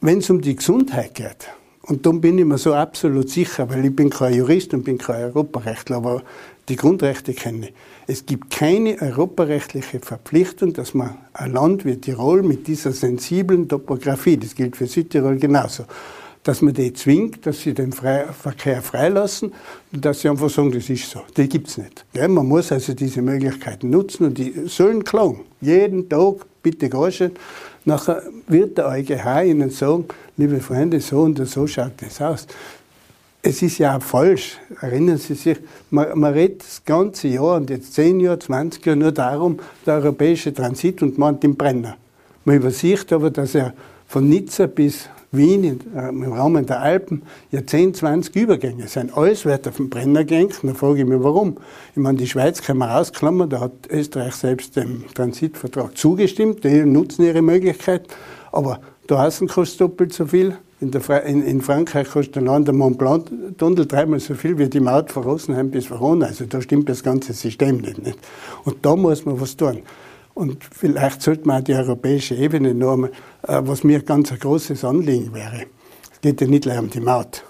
wenn 0.00 0.18
es 0.18 0.30
um 0.30 0.40
die 0.40 0.56
Gesundheit 0.56 1.14
geht, 1.14 1.48
und 1.82 2.06
darum 2.06 2.22
bin 2.22 2.38
ich 2.38 2.44
mir 2.46 2.58
so 2.58 2.72
absolut 2.72 3.28
sicher, 3.28 3.68
weil 3.68 3.84
ich 3.84 3.94
bin 3.94 4.08
kein 4.08 4.32
Jurist 4.34 4.72
und 4.72 4.84
bin 4.84 4.96
kein 4.96 5.24
Europarechtler, 5.24 5.96
aber 5.96 6.22
die 6.68 6.76
Grundrechte 6.76 7.34
kenne 7.34 7.68
ich. 7.68 7.74
Es 8.12 8.26
gibt 8.26 8.50
keine 8.50 9.00
europarechtliche 9.00 9.98
Verpflichtung, 9.98 10.74
dass 10.74 10.92
man 10.92 11.16
ein 11.32 11.52
Land 11.52 11.86
wie 11.86 11.96
Tirol 11.96 12.42
mit 12.42 12.66
dieser 12.66 12.92
sensiblen 12.92 13.66
Topografie, 13.66 14.36
das 14.36 14.54
gilt 14.54 14.76
für 14.76 14.86
Südtirol 14.86 15.38
genauso, 15.38 15.84
dass 16.42 16.60
man 16.60 16.74
die 16.74 16.92
zwingt, 16.92 17.46
dass 17.46 17.62
sie 17.62 17.72
den 17.72 17.90
Verkehr 17.90 18.82
freilassen 18.82 19.54
und 19.92 20.04
dass 20.04 20.20
sie 20.20 20.28
einfach 20.28 20.50
sagen, 20.50 20.72
das 20.72 20.90
ist 20.90 21.08
so. 21.08 21.22
Das 21.32 21.48
gibt's 21.48 21.78
nicht. 21.78 22.04
Ja, 22.12 22.28
man 22.28 22.46
muss 22.46 22.70
also 22.70 22.92
diese 22.92 23.22
Möglichkeiten 23.22 23.88
nutzen 23.88 24.26
und 24.26 24.36
die 24.36 24.66
sollen 24.66 25.04
klagen. 25.04 25.40
Jeden 25.62 26.06
Tag, 26.10 26.34
bitte 26.62 26.90
gehen. 26.90 27.32
Nachher 27.86 28.24
wird 28.46 28.76
der 28.76 28.88
EuGH 28.88 29.42
Ihnen 29.46 29.70
sagen, 29.70 30.04
liebe 30.36 30.60
Freunde, 30.60 31.00
so 31.00 31.22
und 31.22 31.38
so 31.48 31.66
schaut 31.66 31.92
das 32.02 32.20
aus 32.20 32.46
es 33.42 33.60
ist 33.60 33.78
ja 33.78 33.96
auch 33.96 34.02
falsch. 34.02 34.58
Erinnern 34.80 35.18
Sie 35.18 35.34
sich, 35.34 35.58
man, 35.90 36.18
man 36.18 36.32
redet 36.32 36.62
das 36.62 36.84
ganze 36.84 37.28
Jahr 37.28 37.56
und 37.56 37.70
jetzt 37.70 37.94
10 37.94 38.20
Jahre, 38.20 38.38
20 38.38 38.86
Jahre 38.86 38.98
nur 38.98 39.12
darum, 39.12 39.58
der 39.84 39.94
europäische 39.94 40.54
Transit 40.54 41.02
und 41.02 41.18
meint 41.18 41.42
den 41.42 41.56
Brenner. 41.56 41.96
Man 42.44 42.56
übersieht 42.56 43.12
aber, 43.12 43.30
dass 43.30 43.54
er 43.56 43.74
von 44.06 44.28
Nizza 44.28 44.66
bis 44.66 45.08
Wien 45.32 45.80
äh, 45.96 46.08
im 46.08 46.32
Raum 46.32 46.64
der 46.64 46.80
Alpen 46.80 47.22
ja 47.50 47.66
10, 47.66 47.94
20 47.94 48.36
Übergänge 48.36 48.86
sind. 48.86 49.16
Alles 49.16 49.44
wird 49.44 49.66
auf 49.66 49.78
den 49.78 49.90
Brenner 49.90 50.24
gehängt. 50.24 50.58
Dann 50.62 50.74
frage 50.74 51.00
ich 51.00 51.06
mich, 51.06 51.22
warum. 51.22 51.56
Ich 51.92 51.96
meine, 51.96 52.18
die 52.18 52.28
Schweiz 52.28 52.62
kann 52.62 52.78
man 52.78 52.90
ausklammern, 52.90 53.48
da 53.48 53.60
hat 53.60 53.72
Österreich 53.90 54.34
selbst 54.34 54.76
dem 54.76 55.04
Transitvertrag 55.14 55.96
zugestimmt, 55.96 56.62
die 56.64 56.84
nutzen 56.84 57.24
ihre 57.24 57.42
Möglichkeit. 57.42 58.06
Aber 58.52 58.80
da 59.06 59.28
kostet 59.48 59.80
doppelt 59.80 60.12
so 60.12 60.26
viel 60.26 60.58
in, 60.82 60.90
der, 60.90 61.24
in, 61.24 61.42
in 61.42 61.60
Frankreich 61.62 62.10
kostet 62.10 62.38
allein 62.38 62.64
der 62.64 62.74
Mont 62.74 62.98
Blanc-Tunnel 62.98 63.86
dreimal 63.86 64.18
so 64.18 64.34
viel 64.34 64.58
wie 64.58 64.68
die 64.68 64.80
Maut 64.80 65.12
von 65.12 65.22
Rosenheim 65.22 65.70
bis 65.70 65.88
Verona. 65.88 66.26
Also 66.26 66.44
da 66.44 66.60
stimmt 66.60 66.88
das 66.88 67.04
ganze 67.04 67.32
System 67.32 67.78
nicht, 67.78 68.02
nicht. 68.04 68.18
Und 68.64 68.84
da 68.84 68.96
muss 68.96 69.24
man 69.24 69.40
was 69.40 69.56
tun. 69.56 69.82
Und 70.34 70.64
vielleicht 70.64 71.22
sollte 71.22 71.46
man 71.46 71.60
auch 71.60 71.64
die 71.64 71.74
europäische 71.74 72.34
Ebene 72.34 72.74
noch 72.74 72.94
einmal, 72.94 73.10
äh, 73.46 73.60
was 73.62 73.84
mir 73.84 74.02
ganz 74.02 74.32
ein 74.32 74.38
großes 74.40 74.84
Anliegen 74.84 75.32
wäre. 75.32 75.66
Es 76.12 76.20
geht 76.20 76.40
ja 76.40 76.48
nicht 76.48 76.66
um 76.66 76.90
die 76.90 77.00
Maut. 77.00 77.44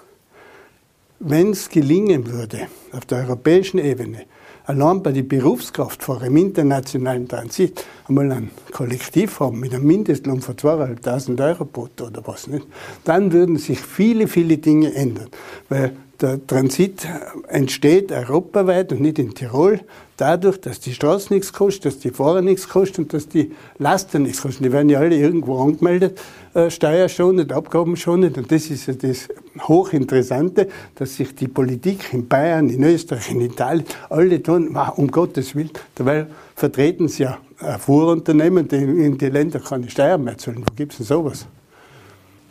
Wenn 1.19 1.51
es 1.51 1.69
gelingen 1.69 2.27
würde, 2.31 2.67
auf 2.91 3.05
der 3.05 3.19
europäischen 3.19 3.79
Ebene, 3.79 4.25
allein 4.65 5.03
bei 5.03 5.11
den 5.11 5.27
Berufskraftfahrern 5.27 6.27
im 6.27 6.37
internationalen 6.37 7.27
Transit 7.27 7.85
einmal 8.07 8.31
ein 8.31 8.51
Kollektiv 8.71 9.39
haben 9.39 9.59
mit 9.59 9.73
einem 9.73 9.85
Mindestlohn 9.85 10.41
von 10.41 10.55
2.500 10.55 11.47
Euro 11.47 11.65
brutto 11.65 12.07
oder 12.07 12.21
was 12.25 12.47
nicht, 12.47 12.67
dann 13.03 13.31
würden 13.31 13.57
sich 13.57 13.79
viele, 13.79 14.27
viele 14.27 14.57
Dinge 14.57 14.93
ändern. 14.93 15.29
Weil 15.69 15.95
der 16.23 16.47
Transit 16.47 17.05
entsteht 17.49 18.11
europaweit 18.11 18.93
und 18.93 19.01
nicht 19.01 19.19
in 19.19 19.35
Tirol 19.35 19.81
dadurch, 20.15 20.59
dass 20.61 20.79
die 20.79 20.93
Straße 20.93 21.33
nichts 21.33 21.51
kostet, 21.51 21.85
dass 21.85 21.99
die 21.99 22.11
Fahrer 22.11 22.41
nichts 22.41 22.69
kosten 22.69 23.01
und 23.01 23.13
dass 23.13 23.27
die 23.27 23.51
Laster 23.77 24.19
nichts 24.19 24.41
kosten. 24.41 24.63
Die 24.63 24.71
werden 24.71 24.87
ja 24.87 24.99
alle 24.99 25.17
irgendwo 25.17 25.61
angemeldet, 25.61 26.19
äh, 26.53 26.69
steuerschonend, 26.69 27.51
abgabenschonend. 27.51 28.37
Und 28.37 28.51
das 28.51 28.67
ist 28.67 28.87
ja 28.87 28.93
das 28.93 29.27
Hochinteressante, 29.59 30.69
dass 30.95 31.17
sich 31.17 31.35
die 31.35 31.49
Politik 31.49 32.13
in 32.13 32.27
Bayern, 32.27 32.69
in 32.69 32.83
Österreich, 32.83 33.31
in 33.31 33.41
Italien, 33.41 33.85
alle 34.09 34.41
tun, 34.41 34.77
um 34.95 35.11
Gottes 35.11 35.55
Willen, 35.55 35.71
dabei 35.95 36.27
vertreten 36.55 37.09
sie 37.09 37.23
ja 37.23 37.37
Fuhrunternehmen, 37.79 38.67
die 38.67 38.77
in 38.77 39.17
die 39.17 39.29
Länder 39.29 39.59
keine 39.59 39.89
Steuern 39.89 40.23
mehr 40.23 40.37
zahlen. 40.37 40.59
Wo 40.59 40.73
gibt 40.75 40.93
es 40.93 40.99
denn 40.99 41.07
sowas? 41.07 41.45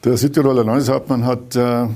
Der 0.05 0.17
Südtiroler 0.17 0.65
Landeshauptmann 0.65 1.25
hat 1.25 1.57
äh, 1.57 1.87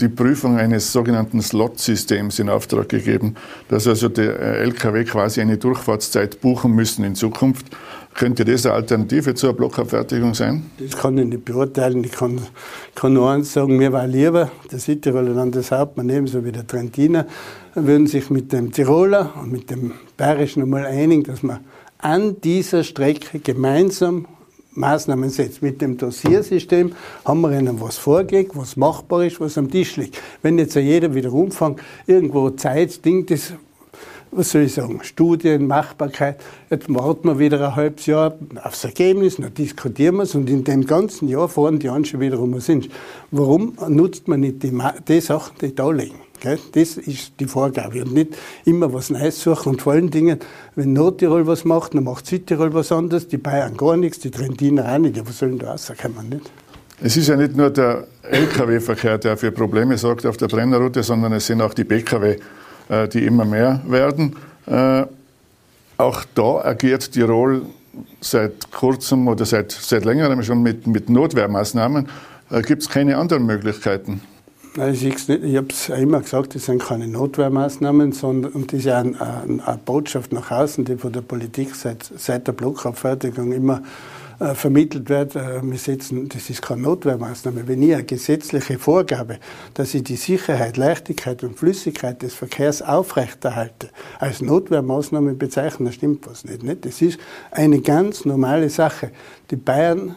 die 0.00 0.08
Prüfung 0.08 0.56
eines 0.56 0.92
sogenannten 0.92 1.42
Slot-Systems 1.42 2.38
in 2.38 2.48
Auftrag 2.48 2.88
gegeben, 2.88 3.34
dass 3.68 3.86
also 3.86 4.08
die 4.08 4.22
äh, 4.22 4.62
Lkw 4.62 5.04
quasi 5.04 5.40
eine 5.40 5.58
Durchfahrtszeit 5.58 6.40
buchen 6.40 6.72
müssen 6.72 7.04
in 7.04 7.14
Zukunft. 7.14 7.66
Könnte 8.14 8.44
das 8.44 8.66
eine 8.66 8.74
Alternative 8.74 9.34
zur 9.34 9.52
Blockabfertigung 9.52 10.34
sein? 10.34 10.70
Das 10.78 11.00
kann 11.00 11.16
ich 11.16 11.26
nicht 11.26 11.44
beurteilen. 11.44 12.02
Ich 12.02 12.12
kann, 12.12 12.40
kann 12.94 13.12
nur 13.12 13.30
eins 13.30 13.52
sagen, 13.52 13.76
mir 13.76 13.92
war 13.92 14.06
lieber, 14.06 14.50
der 14.70 14.78
Südtiroler 14.80 15.32
Landeshauptmann 15.32 16.08
ebenso 16.10 16.44
wie 16.44 16.52
der 16.52 16.66
Trentiner, 16.66 17.26
würden 17.74 18.06
sich 18.06 18.28
mit 18.30 18.52
dem 18.52 18.72
Tiroler 18.72 19.34
und 19.40 19.52
mit 19.52 19.70
dem 19.70 19.92
Bayerischen 20.16 20.62
einmal 20.62 20.86
einigen, 20.86 21.22
dass 21.22 21.42
man 21.42 21.60
an 21.98 22.40
dieser 22.40 22.82
Strecke 22.82 23.38
gemeinsam 23.38 24.26
Maßnahmen 24.72 25.30
setzt. 25.30 25.62
Mit 25.62 25.80
dem 25.80 25.96
Dossiersystem 25.96 26.92
haben 27.24 27.40
wir 27.40 27.58
ihnen 27.58 27.80
was 27.80 27.98
vorgelegt, 27.98 28.52
was 28.54 28.76
machbar 28.76 29.24
ist, 29.24 29.40
was 29.40 29.58
am 29.58 29.70
Tisch 29.70 29.96
liegt. 29.96 30.20
Wenn 30.42 30.58
jetzt 30.58 30.74
jeder 30.74 31.14
wieder 31.14 31.32
umfängt, 31.32 31.80
irgendwo 32.06 32.50
Zeit, 32.50 33.04
Ding, 33.04 33.26
das 33.26 33.52
was 34.32 34.50
soll 34.50 34.62
ich 34.62 34.74
sagen, 34.74 35.00
Studien, 35.02 35.66
Machbarkeit. 35.66 36.40
Jetzt 36.70 36.92
warten 36.92 37.28
wir 37.28 37.38
wieder 37.38 37.68
ein 37.68 37.76
halbes 37.76 38.06
Jahr 38.06 38.34
aufs 38.62 38.84
Ergebnis, 38.84 39.36
dann 39.36 39.52
diskutieren 39.52 40.16
wir 40.16 40.22
es 40.22 40.34
und 40.34 40.48
in 40.48 40.64
dem 40.64 40.86
ganzen 40.86 41.28
Jahr 41.28 41.48
fahren 41.48 41.78
die 41.78 41.88
anderen 41.88 42.04
schon 42.04 42.20
wieder 42.20 42.38
um 42.38 42.58
sind. 42.60 42.88
Warum 43.30 43.76
nutzt 43.88 44.28
man 44.28 44.40
nicht 44.40 44.62
die, 44.62 44.72
die 45.08 45.20
Sachen, 45.20 45.56
die 45.60 45.74
da 45.74 45.90
liegen? 45.90 46.14
Das 46.72 46.96
ist 46.96 47.34
die 47.38 47.46
Vorgabe 47.46 48.02
und 48.02 48.14
nicht 48.14 48.36
immer 48.64 48.92
was 48.94 49.10
Neues 49.10 49.42
suchen 49.42 49.72
und 49.72 49.82
vor 49.82 49.92
allen 49.92 50.10
Dingen, 50.10 50.38
wenn 50.74 50.94
Nordtirol 50.94 51.46
was 51.46 51.66
macht, 51.66 51.94
dann 51.94 52.04
macht 52.04 52.26
Südtirol 52.26 52.72
was 52.72 52.92
anderes, 52.92 53.28
die 53.28 53.36
Bayern 53.36 53.76
gar 53.76 53.96
nichts, 53.96 54.20
die 54.20 54.30
Trentiner 54.30 54.90
auch 54.90 54.98
nicht. 54.98 55.18
Ja, 55.18 55.26
was 55.26 55.38
sollen 55.38 55.58
da 55.58 55.72
rauskommen, 55.72 56.30
nicht? 56.30 56.50
Es 57.02 57.16
ist 57.16 57.28
ja 57.28 57.36
nicht 57.36 57.56
nur 57.56 57.70
der 57.70 58.06
Lkw-Verkehr, 58.22 59.18
der 59.18 59.36
für 59.36 59.52
Probleme 59.52 59.98
sorgt 59.98 60.24
auf 60.24 60.36
der 60.36 60.48
Brennerroute, 60.48 61.02
sondern 61.02 61.32
es 61.32 61.46
sind 61.46 61.60
auch 61.62 61.74
die 61.74 61.84
Pkw, 61.84 62.36
die 63.08 63.24
immer 63.24 63.44
mehr 63.44 63.80
werden. 63.86 64.36
Äh, 64.66 65.04
auch 65.96 66.24
da 66.34 66.64
agiert 66.64 67.12
Tirol 67.12 67.62
seit 68.20 68.70
kurzem 68.70 69.28
oder 69.28 69.44
seit, 69.44 69.72
seit 69.72 70.04
längerem 70.04 70.42
schon 70.42 70.62
mit, 70.62 70.86
mit 70.86 71.10
Notwehrmaßnahmen. 71.10 72.08
Äh, 72.50 72.62
Gibt 72.62 72.82
es 72.82 72.88
keine 72.88 73.16
anderen 73.16 73.46
Möglichkeiten? 73.46 74.22
Nein, 74.76 74.94
ich, 74.94 75.04
ich 75.04 75.56
habe 75.56 75.66
es 75.70 75.88
immer 75.88 76.20
gesagt, 76.20 76.54
das 76.54 76.66
sind 76.66 76.80
keine 76.80 77.08
Notwehrmaßnahmen, 77.08 78.12
sondern 78.12 78.52
und 78.52 78.72
das 78.72 78.80
ist 78.80 78.84
ja 78.86 79.00
eine, 79.00 79.20
eine, 79.66 79.80
Botschaft 79.84 80.32
nach 80.32 80.50
außen, 80.50 80.84
die 80.84 80.96
von 80.96 81.12
der 81.12 81.22
Politik 81.22 81.74
seit, 81.74 82.04
seit 82.04 82.46
der 82.46 82.52
Blockabfertigung 82.52 83.50
immer 83.52 83.82
äh, 84.40 84.54
vermittelt 84.54 85.10
wird, 85.10 85.36
äh, 85.36 85.60
wir 85.62 85.78
setzen, 85.78 86.28
das 86.30 86.48
ist 86.48 86.62
keine 86.62 86.80
Notwehrmaßnahme. 86.80 87.68
Wenn 87.68 87.82
ich 87.82 87.92
eine 87.92 88.04
gesetzliche 88.04 88.78
Vorgabe, 88.78 89.38
dass 89.74 89.92
ich 89.92 90.02
die 90.02 90.16
Sicherheit, 90.16 90.78
Leichtigkeit 90.78 91.44
und 91.44 91.58
Flüssigkeit 91.58 92.22
des 92.22 92.32
Verkehrs 92.32 92.80
aufrechterhalte, 92.80 93.90
als 94.18 94.40
Notwehrmaßnahme 94.40 95.34
bezeichne, 95.34 95.84
dann 95.84 95.92
stimmt 95.92 96.26
was 96.26 96.44
nicht, 96.44 96.62
nicht. 96.62 96.86
Das 96.86 97.02
ist 97.02 97.20
eine 97.50 97.82
ganz 97.82 98.24
normale 98.24 98.70
Sache. 98.70 99.10
Die 99.50 99.56
Bayern 99.56 100.14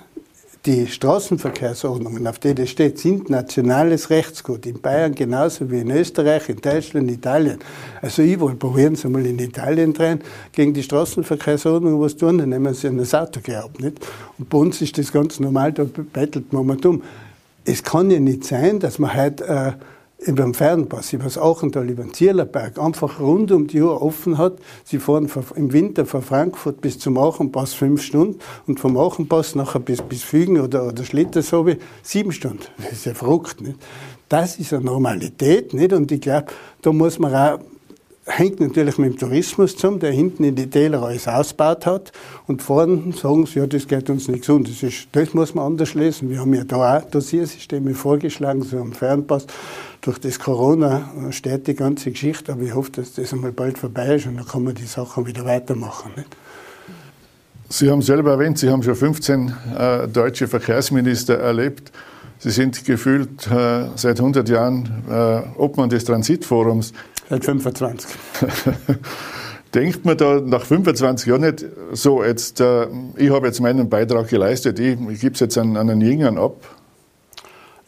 die 0.65 0.87
Straßenverkehrsordnungen, 0.87 2.25
auf 2.25 2.39
denen 2.39 2.67
steht, 2.67 2.97
sind 2.97 3.29
nationales 3.29 4.09
Rechtsgut. 4.09 4.65
In 4.65 4.79
Bayern 4.79 5.13
genauso 5.13 5.69
wie 5.69 5.81
in 5.81 5.91
Österreich, 5.91 6.47
in 6.47 6.61
Deutschland, 6.61 7.09
in 7.09 7.15
Italien. 7.15 7.59
Also 8.01 8.21
ich 8.21 8.39
wollte 8.39 8.57
probieren 8.57 8.95
Sie 8.95 9.09
mal 9.09 9.25
in 9.25 9.39
Italien 9.39 9.93
drehen, 9.93 10.21
gegen 10.53 10.73
die 10.73 10.83
Straßenverkehrsordnung 10.83 11.99
was 11.99 12.15
tun, 12.15 12.37
dann 12.37 12.49
nehmen 12.49 12.73
Sie 12.73 12.89
das 12.95 13.13
Auto 13.13 13.41
gehabt, 13.41 13.81
nicht? 13.81 13.99
Und 14.37 14.49
bei 14.49 14.57
uns 14.57 14.81
ist 14.81 14.97
das 14.97 15.11
ganz 15.11 15.39
normal, 15.39 15.73
da 15.73 15.83
bettelt 15.83 16.53
man 16.53 16.65
mal 16.65 16.77
dumm. 16.77 17.03
Es 17.65 17.83
kann 17.83 18.09
ja 18.09 18.19
nicht 18.19 18.45
sein, 18.45 18.79
dass 18.79 18.99
man 18.99 19.13
heute 19.15 19.45
äh, 19.45 19.71
über 20.25 20.43
den 20.43 20.53
Fernpass, 20.53 21.13
über 21.13 21.25
das 21.25 21.37
Achental, 21.37 21.89
über 21.89 22.03
den 22.03 22.13
Zierlerberg, 22.13 22.79
einfach 22.79 23.19
rund 23.19 23.51
um 23.51 23.67
die 23.67 23.81
Uhr 23.81 24.01
offen 24.01 24.37
hat. 24.37 24.57
Sie 24.83 24.99
fahren 24.99 25.29
im 25.55 25.73
Winter 25.73 26.05
von 26.05 26.21
Frankfurt 26.21 26.81
bis 26.81 26.99
zum 26.99 27.17
Achenpass 27.17 27.73
fünf 27.73 28.01
Stunden 28.01 28.39
und 28.67 28.79
vom 28.79 28.97
Achenpass 28.97 29.55
nachher 29.55 29.79
bis, 29.79 30.01
bis 30.01 30.23
Fügen 30.23 30.59
oder, 30.59 30.87
oder 30.87 31.03
Schlittersobe 31.03 31.77
sieben 32.01 32.31
Stunden. 32.31 32.63
Das 32.77 32.93
ist 32.93 33.05
ja 33.05 33.13
verrückt, 33.13 33.61
nicht? 33.61 33.77
Das 34.29 34.57
ist 34.57 34.73
eine 34.73 34.85
Normalität, 34.85 35.73
nicht? 35.73 35.93
Und 35.93 36.11
ich 36.11 36.21
glaube, 36.21 36.47
da 36.81 36.91
muss 36.91 37.19
man 37.19 37.35
auch 37.35 37.59
hängt 38.25 38.59
natürlich 38.59 38.97
mit 38.97 39.13
dem 39.13 39.17
Tourismus 39.17 39.75
zusammen, 39.75 39.99
der 39.99 40.11
hinten 40.11 40.43
in 40.43 40.55
die 40.55 40.69
Täler 40.69 41.03
alles 41.03 41.27
ausgebaut 41.27 41.85
hat. 41.85 42.11
Und 42.47 42.61
vorne 42.61 43.13
sagen 43.13 43.45
sie, 43.45 43.59
ja, 43.59 43.67
das 43.67 43.87
geht 43.87 44.09
uns 44.09 44.27
nichts 44.27 44.49
um. 44.49 44.63
Das, 44.63 44.81
ist, 44.81 45.07
das 45.11 45.33
muss 45.33 45.53
man 45.53 45.65
anders 45.65 45.93
lesen. 45.93 46.29
Wir 46.29 46.39
haben 46.39 46.53
ja 46.53 46.63
da 46.63 46.97
auch 46.97 47.03
Dossiersysteme 47.03 47.93
vorgeschlagen, 47.93 48.63
so 48.63 48.77
am 48.77 48.93
Fernpass. 48.93 49.45
Durch 50.03 50.19
das 50.19 50.37
Corona 50.37 51.31
steht 51.31 51.65
die 51.67 51.75
ganze 51.75 52.11
Geschichte, 52.11 52.51
aber 52.51 52.63
ich 52.63 52.75
hoffe, 52.75 52.91
dass 52.91 53.13
das 53.13 53.31
einmal 53.31 53.53
bald 53.53 53.77
vorbei 53.77 54.15
ist 54.15 54.25
und 54.25 54.35
dann 54.35 54.45
kann 54.45 54.65
man 54.65 54.75
die 54.75 54.83
Sachen 54.83 55.25
wieder 55.25 55.45
weitermachen. 55.45 56.11
Nicht? 56.17 56.27
Sie 57.69 57.89
haben 57.89 58.01
selber 58.01 58.31
erwähnt, 58.31 58.59
Sie 58.59 58.69
haben 58.69 58.83
schon 58.83 58.95
15 58.95 59.53
äh, 59.77 60.07
deutsche 60.09 60.49
Verkehrsminister 60.49 61.35
erlebt. 61.39 61.93
Sie 62.37 62.49
sind 62.49 62.83
gefühlt 62.83 63.47
äh, 63.47 63.85
seit 63.95 64.19
100 64.19 64.49
Jahren 64.49 64.89
äh, 65.09 65.41
Obmann 65.57 65.87
des 65.87 66.03
Transitforums. 66.03 66.91
Seit 67.29 67.45
25. 67.45 68.09
Denkt 69.73 70.03
man 70.03 70.17
da 70.17 70.41
nach 70.41 70.65
25 70.65 71.27
Jahren 71.29 71.41
nicht 71.41 71.65
so, 71.93 72.21
jetzt, 72.25 72.59
äh, 72.59 72.87
ich 73.15 73.31
habe 73.31 73.47
jetzt 73.47 73.61
meinen 73.61 73.87
Beitrag 73.87 74.27
geleistet, 74.27 74.79
ich, 74.79 74.99
ich 75.09 75.21
gebe 75.21 75.33
es 75.33 75.39
jetzt 75.39 75.57
an, 75.57 75.77
an 75.77 75.89
einen 75.89 76.01
Jüngern 76.01 76.37
ab? 76.37 76.57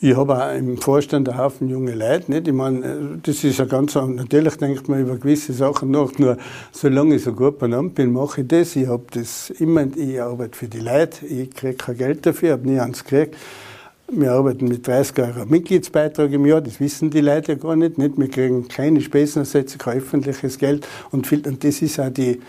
Ich 0.05 0.15
habe 0.15 0.37
auch 0.37 0.55
im 0.55 0.77
Vorstand 0.77 1.27
einen 1.27 1.39
Haufen 1.39 1.67
junge 1.67 1.95
Leute. 1.95 2.31
Nicht? 2.31 2.47
Ich 2.47 2.53
meine, 2.53 3.17
das 3.23 3.43
ist 3.43 3.57
ja 3.57 3.65
ganz 3.65 3.95
Natürlich 3.95 4.55
denkt 4.57 4.87
man 4.87 5.01
über 5.01 5.17
gewisse 5.17 5.51
Sachen 5.51 5.89
nach. 5.89 6.11
Nur 6.19 6.37
solange 6.71 7.15
ich 7.15 7.23
so 7.23 7.33
gut 7.33 7.57
benannt 7.57 7.95
bin, 7.95 8.13
mache 8.13 8.41
ich 8.41 8.47
das. 8.47 8.75
Ich 8.75 8.87
habe 8.87 9.05
das 9.09 9.49
immer, 9.49 9.87
ich 9.97 10.21
arbeite 10.21 10.55
für 10.55 10.67
die 10.67 10.81
Leute. 10.81 11.25
Ich 11.25 11.49
kriege 11.49 11.73
kein 11.73 11.97
Geld 11.97 12.23
dafür, 12.23 12.51
habe 12.51 12.69
nie 12.69 12.79
eins 12.79 13.03
gekriegt. 13.03 13.35
Wir 14.07 14.33
arbeiten 14.33 14.67
mit 14.67 14.85
30 14.85 15.17
Euro 15.17 15.47
Mitgliedsbeitrag 15.47 16.31
im 16.31 16.45
Jahr, 16.45 16.61
das 16.61 16.79
wissen 16.79 17.09
die 17.09 17.21
Leute 17.21 17.53
ja 17.53 17.57
gar 17.57 17.75
nicht. 17.75 17.97
nicht? 17.97 18.15
Wir 18.15 18.29
kriegen 18.29 18.67
keine 18.67 19.01
Spesenersätze, 19.01 19.79
kein 19.79 19.97
öffentliches 19.97 20.59
Geld. 20.59 20.87
Und, 21.09 21.25
viel, 21.25 21.41
und 21.47 21.63
das 21.63 21.81
ist 21.81 21.99
auch 21.99 22.11
die, 22.11 22.39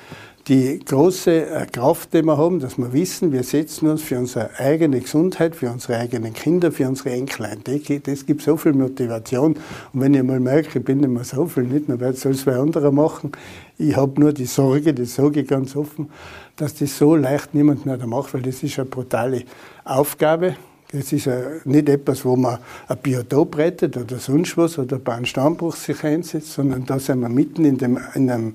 die 0.48 0.78
große 0.78 1.46
äh, 1.46 1.66
Kraft, 1.66 2.14
die 2.14 2.22
wir 2.22 2.36
haben, 2.36 2.60
dass 2.60 2.78
wir 2.78 2.92
wissen, 2.92 3.32
wir 3.32 3.42
setzen 3.42 3.88
uns 3.88 4.02
für 4.02 4.16
unsere 4.18 4.50
eigene 4.58 5.00
Gesundheit, 5.00 5.56
für 5.56 5.70
unsere 5.70 5.98
eigenen 5.98 6.34
Kinder, 6.34 6.70
für 6.70 6.86
unsere 6.86 7.10
Enklein. 7.10 7.60
Das 8.04 8.26
gibt 8.26 8.42
so 8.42 8.56
viel 8.56 8.72
Motivation. 8.72 9.54
Und 9.92 10.00
wenn 10.00 10.14
ich 10.14 10.22
mal 10.22 10.38
merke, 10.38 10.78
ich 10.78 10.84
bin 10.84 11.00
mehr 11.12 11.24
so 11.24 11.46
viel, 11.46 11.64
nicht, 11.64 11.88
dann 11.88 12.14
soll 12.14 12.32
es 12.32 12.42
zwei 12.42 12.56
andere 12.56 12.92
machen. 12.92 13.32
Ich 13.76 13.96
habe 13.96 14.20
nur 14.20 14.32
die 14.32 14.46
Sorge, 14.46 14.94
das 14.94 15.16
sage 15.16 15.40
ich 15.40 15.48
ganz 15.48 15.74
offen, 15.74 16.10
dass 16.54 16.74
das 16.74 16.96
so 16.96 17.16
leicht 17.16 17.52
niemand 17.52 17.84
mehr 17.84 17.98
macht, 18.06 18.32
weil 18.32 18.42
das 18.42 18.62
ist 18.62 18.78
eine 18.78 18.88
brutale 18.88 19.42
Aufgabe. 19.84 20.54
Das 20.92 21.12
ist 21.12 21.28
nicht 21.64 21.88
etwas, 21.88 22.24
wo 22.24 22.36
man 22.36 22.58
ein 22.86 22.96
Biotop 22.98 23.58
rettet 23.58 23.96
oder 23.96 24.18
sonst 24.18 24.56
was 24.56 24.78
oder 24.78 25.00
bei 25.00 25.14
einem 25.14 25.26
Stammbruch 25.26 25.74
sich 25.74 26.04
einsetzt, 26.04 26.52
sondern 26.52 26.86
da 26.86 27.00
sind 27.00 27.20
wir 27.20 27.28
mitten 27.28 27.64
in, 27.64 27.76
dem, 27.76 27.98
in 28.14 28.30
einem 28.30 28.54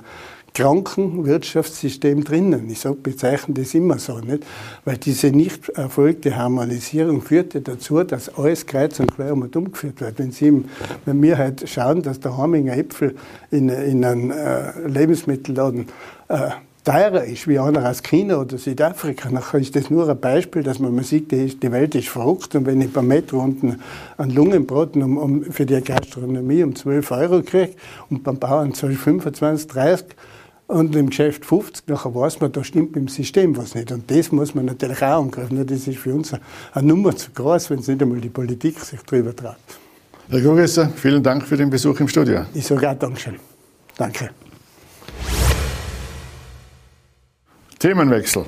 kranken 0.54 1.26
Wirtschaftssystem 1.26 2.24
drinnen. 2.24 2.70
Ich 2.70 2.80
sage, 2.80 2.96
bezeichne 2.96 3.54
das 3.54 3.74
immer 3.74 4.00
so, 4.00 4.20
nicht? 4.20 4.46
Weil 4.84 4.98
diese 4.98 5.28
nicht 5.28 5.70
erfolgte 5.70 6.36
Harmonisierung 6.36 7.22
führte 7.22 7.62
dazu, 7.62 8.04
dass 8.04 8.38
alles 8.38 8.66
kreuz 8.66 9.00
und 9.00 9.16
quer 9.16 9.34
um 9.34 9.44
und 9.44 9.56
umgeführt 9.56 10.02
wird. 10.02 10.20
Wenn, 10.20 10.32
Sie, 10.32 10.66
wenn 11.06 11.22
wir 11.22 11.38
halt 11.38 11.68
schauen, 11.70 12.02
dass 12.02 12.20
der 12.20 12.38
Haminger 12.38 12.76
Äpfel 12.78 13.16
in, 13.50 13.70
in 13.70 14.04
einem 14.04 14.32
äh, 14.32 14.88
Lebensmittelladen 14.88 15.88
äh, 16.28 16.50
teurer 16.84 17.24
ist 17.24 17.48
wie 17.48 17.60
einer 17.60 17.88
aus 17.88 18.02
China 18.02 18.38
oder 18.38 18.58
Südafrika, 18.58 19.30
dann 19.30 19.62
ist 19.62 19.76
das 19.76 19.90
nur 19.90 20.10
ein 20.10 20.20
Beispiel, 20.20 20.64
dass 20.64 20.80
man 20.80 20.98
sieht, 21.04 21.32
die, 21.32 21.72
Welt 21.72 21.94
ist 21.94 22.10
verrückt 22.10 22.56
und 22.56 22.66
wenn 22.66 22.82
ich 22.82 22.92
beim 22.92 23.08
Metro 23.08 23.40
unten 23.40 23.80
einen 24.18 24.32
Lungenbraten 24.32 25.04
um, 25.04 25.18
um, 25.18 25.44
für 25.44 25.66
die 25.66 25.80
Gastronomie 25.80 26.64
um 26.64 26.76
12 26.76 27.12
Euro 27.12 27.44
kriege 27.44 27.74
und 28.10 28.24
beim 28.24 28.40
Bauern 28.40 28.74
zahle 28.74 28.94
ich 28.94 29.00
25, 29.00 29.68
30 29.68 30.08
und 30.72 30.96
im 30.96 31.10
Geschäft 31.10 31.46
50, 31.46 31.88
nachher 31.88 32.16
weiß 32.16 32.40
man, 32.40 32.52
da 32.52 32.64
stimmt 32.64 32.96
im 32.96 33.08
System 33.08 33.56
was 33.58 33.76
nicht. 33.76 33.92
Und 33.92 34.10
das 34.10 34.32
muss 34.32 34.56
man 34.56 34.66
natürlich 34.66 35.02
auch 35.02 35.22
angreifen. 35.22 35.66
Das 35.68 35.88
ist 35.88 35.98
für 35.98 36.14
uns 36.14 36.34
eine 36.74 36.88
Nummer 36.88 37.16
zu 37.16 37.32
groß, 37.32 37.70
wenn 37.70 37.80
es 37.80 37.88
nicht 37.88 38.02
einmal 38.02 38.22
die 38.22 38.30
Politik 38.30 38.80
sich 38.80 39.02
darüber 39.02 39.36
traut. 39.36 39.56
Herr 40.30 40.40
Grogesser, 40.40 40.90
vielen 40.96 41.22
Dank 41.22 41.46
für 41.46 41.58
den 41.58 41.70
Besuch 41.70 42.00
im 42.00 42.08
Studio. 42.08 42.46
Ich 42.54 42.66
sage 42.66 42.90
auch 42.90 42.98
Dankeschön. 42.98 43.36
Danke. 43.98 44.30
Themenwechsel. 47.78 48.46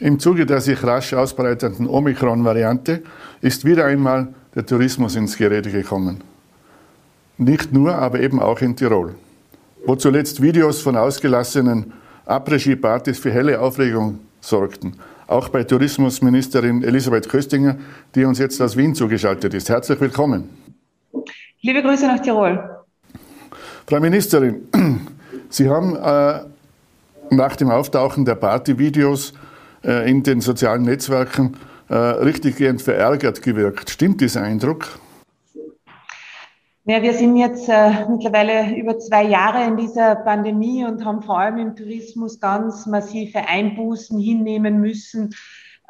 Im 0.00 0.18
Zuge 0.18 0.46
der 0.46 0.60
sich 0.60 0.82
rasch 0.82 1.12
ausbreitenden 1.12 1.86
Omikron-Variante 1.86 3.02
ist 3.40 3.64
wieder 3.64 3.84
einmal 3.84 4.28
der 4.54 4.64
Tourismus 4.64 5.16
ins 5.16 5.36
Gerede 5.36 5.70
gekommen. 5.70 6.22
Nicht 7.36 7.72
nur, 7.72 7.94
aber 7.94 8.20
eben 8.20 8.40
auch 8.40 8.60
in 8.60 8.74
Tirol, 8.74 9.14
wo 9.86 9.96
zuletzt 9.96 10.42
Videos 10.42 10.80
von 10.82 10.96
ausgelassenen 10.96 11.92
Après-Ski-Partys 12.26 13.18
für 13.18 13.30
helle 13.30 13.60
Aufregung 13.60 14.20
sorgten. 14.40 14.96
Auch 15.26 15.48
bei 15.48 15.64
Tourismusministerin 15.64 16.82
Elisabeth 16.82 17.28
Köstinger, 17.28 17.76
die 18.14 18.24
uns 18.24 18.38
jetzt 18.38 18.60
aus 18.60 18.76
Wien 18.76 18.94
zugeschaltet 18.94 19.54
ist. 19.54 19.68
Herzlich 19.68 20.00
willkommen. 20.00 20.48
Liebe 21.60 21.82
Grüße 21.82 22.06
nach 22.06 22.20
Tirol. 22.20 22.78
Frau 23.86 24.00
Ministerin, 24.00 24.68
Sie 25.50 25.68
haben 25.68 25.96
äh, 25.96 26.40
nach 27.34 27.56
dem 27.56 27.70
Auftauchen 27.70 28.24
der 28.24 28.34
Partyvideos 28.34 29.32
äh, 29.84 30.10
in 30.10 30.22
den 30.22 30.40
sozialen 30.40 30.82
Netzwerken 30.82 31.56
äh, 31.88 31.94
richtiggehend 31.94 32.82
verärgert 32.82 33.42
gewirkt. 33.42 33.90
Stimmt 33.90 34.20
dieser 34.20 34.42
Eindruck? 34.42 34.98
Ja, 36.90 37.02
wir 37.02 37.12
sind 37.12 37.36
jetzt 37.36 37.68
äh, 37.68 38.06
mittlerweile 38.08 38.74
über 38.74 38.98
zwei 38.98 39.22
Jahre 39.24 39.62
in 39.64 39.76
dieser 39.76 40.16
Pandemie 40.16 40.86
und 40.86 41.04
haben 41.04 41.22
vor 41.22 41.38
allem 41.38 41.58
im 41.58 41.76
Tourismus 41.76 42.40
ganz 42.40 42.86
massive 42.86 43.46
Einbußen 43.46 44.18
hinnehmen 44.18 44.80
müssen 44.80 45.34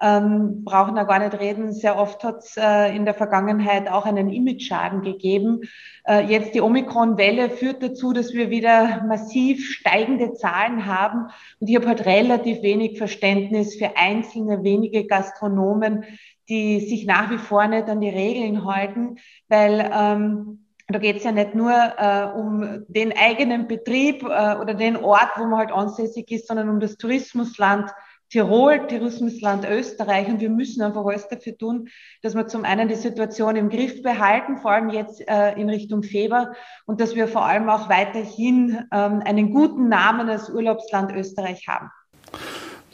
ähm, 0.00 0.64
brauchen 0.64 0.94
da 0.94 1.04
gar 1.04 1.18
nicht 1.18 1.38
reden. 1.38 1.72
Sehr 1.72 1.98
oft 1.98 2.22
hat 2.22 2.38
es 2.38 2.56
äh, 2.56 2.94
in 2.94 3.04
der 3.04 3.14
Vergangenheit 3.14 3.88
auch 3.88 4.06
einen 4.06 4.30
Image-Schaden 4.30 5.02
gegeben. 5.02 5.62
Äh, 6.06 6.24
jetzt 6.26 6.54
die 6.54 6.60
Omikron-Welle 6.60 7.50
führt 7.50 7.82
dazu, 7.82 8.12
dass 8.12 8.32
wir 8.32 8.50
wieder 8.50 9.04
massiv 9.06 9.68
steigende 9.70 10.34
Zahlen 10.34 10.86
haben. 10.86 11.30
Und 11.60 11.68
ich 11.68 11.76
habe 11.76 11.88
halt 11.88 12.06
relativ 12.06 12.62
wenig 12.62 12.98
Verständnis 12.98 13.74
für 13.76 13.96
einzelne 13.96 14.62
wenige 14.62 15.06
Gastronomen, 15.06 16.04
die 16.48 16.80
sich 16.80 17.04
nach 17.04 17.30
wie 17.30 17.38
vor 17.38 17.66
nicht 17.66 17.88
an 17.88 18.00
die 18.00 18.08
Regeln 18.08 18.64
halten, 18.64 19.16
weil 19.48 19.90
ähm, 19.92 20.64
da 20.90 20.98
geht 20.98 21.18
es 21.18 21.24
ja 21.24 21.32
nicht 21.32 21.54
nur 21.54 21.70
äh, 21.70 22.24
um 22.34 22.84
den 22.88 23.12
eigenen 23.14 23.68
Betrieb 23.68 24.22
äh, 24.22 24.56
oder 24.56 24.72
den 24.72 24.96
Ort, 24.96 25.32
wo 25.36 25.44
man 25.44 25.58
halt 25.58 25.72
ansässig 25.72 26.30
ist, 26.30 26.48
sondern 26.48 26.70
um 26.70 26.80
das 26.80 26.96
Tourismusland 26.96 27.90
Tirol, 28.30 28.86
Tourismusland 28.86 29.66
Österreich. 29.68 30.28
Und 30.28 30.40
wir 30.40 30.48
müssen 30.48 30.82
einfach 30.82 31.04
alles 31.04 31.28
dafür 31.28 31.58
tun, 31.58 31.88
dass 32.22 32.34
wir 32.34 32.46
zum 32.46 32.64
einen 32.64 32.88
die 32.88 32.94
Situation 32.94 33.56
im 33.56 33.68
Griff 33.68 34.02
behalten, 34.02 34.56
vor 34.58 34.70
allem 34.70 34.88
jetzt 34.88 35.22
äh, 35.28 35.52
in 35.60 35.68
Richtung 35.68 36.02
Februar, 36.02 36.54
und 36.86 37.02
dass 37.02 37.14
wir 37.14 37.28
vor 37.28 37.44
allem 37.44 37.68
auch 37.68 37.90
weiterhin 37.90 38.78
ähm, 38.90 39.22
einen 39.24 39.52
guten 39.52 39.88
Namen 39.88 40.30
als 40.30 40.48
Urlaubsland 40.48 41.12
Österreich 41.12 41.68
haben. 41.68 41.90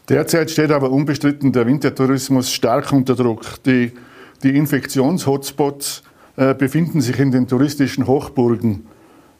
Derzeit 0.08 0.50
steht 0.50 0.72
aber 0.72 0.90
unbestritten 0.90 1.52
der 1.52 1.66
Wintertourismus 1.66 2.52
stark 2.52 2.92
unter 2.92 3.14
Druck. 3.14 3.62
Die, 3.64 3.92
die 4.42 4.56
Infektions-Hotspots 4.56 6.02
befinden 6.36 7.00
sich 7.00 7.18
in 7.20 7.30
den 7.30 7.46
touristischen 7.46 8.06
Hochburgen. 8.06 8.86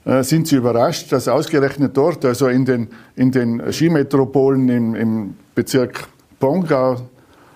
Äh, 0.05 0.23
sind 0.23 0.47
Sie 0.47 0.57
überrascht, 0.57 1.13
dass 1.13 1.29
ausgerechnet 1.29 1.97
dort, 1.97 2.25
also 2.25 2.49
in 2.49 2.65
den, 2.65 2.89
in 3.17 3.31
den 3.31 3.73
Skimetropolen 3.73 4.69
im, 4.69 4.95
im 4.95 5.35
Bezirk 5.55 6.09
Pongau 6.39 7.01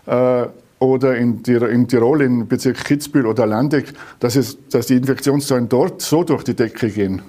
äh, 0.07 0.47
oder 0.78 1.16
in, 1.16 1.42
in, 1.45 1.88
Tirol 1.88 2.23
im 2.23 2.49
Bezirk 2.49 2.85
Kitzbühel 2.85 3.26
oder 3.26 3.47
Landeck, 3.47 3.92
dass, 4.21 4.37
es, 4.37 4.57
dass 4.68 4.87
die 4.87 4.97
Infektionszahlen 4.97 5.68
dort 5.68 6.00
so 6.00 6.25
durch 6.25 6.45
die 6.45 6.54
Decke 6.54 6.88
gehen? 6.88 7.21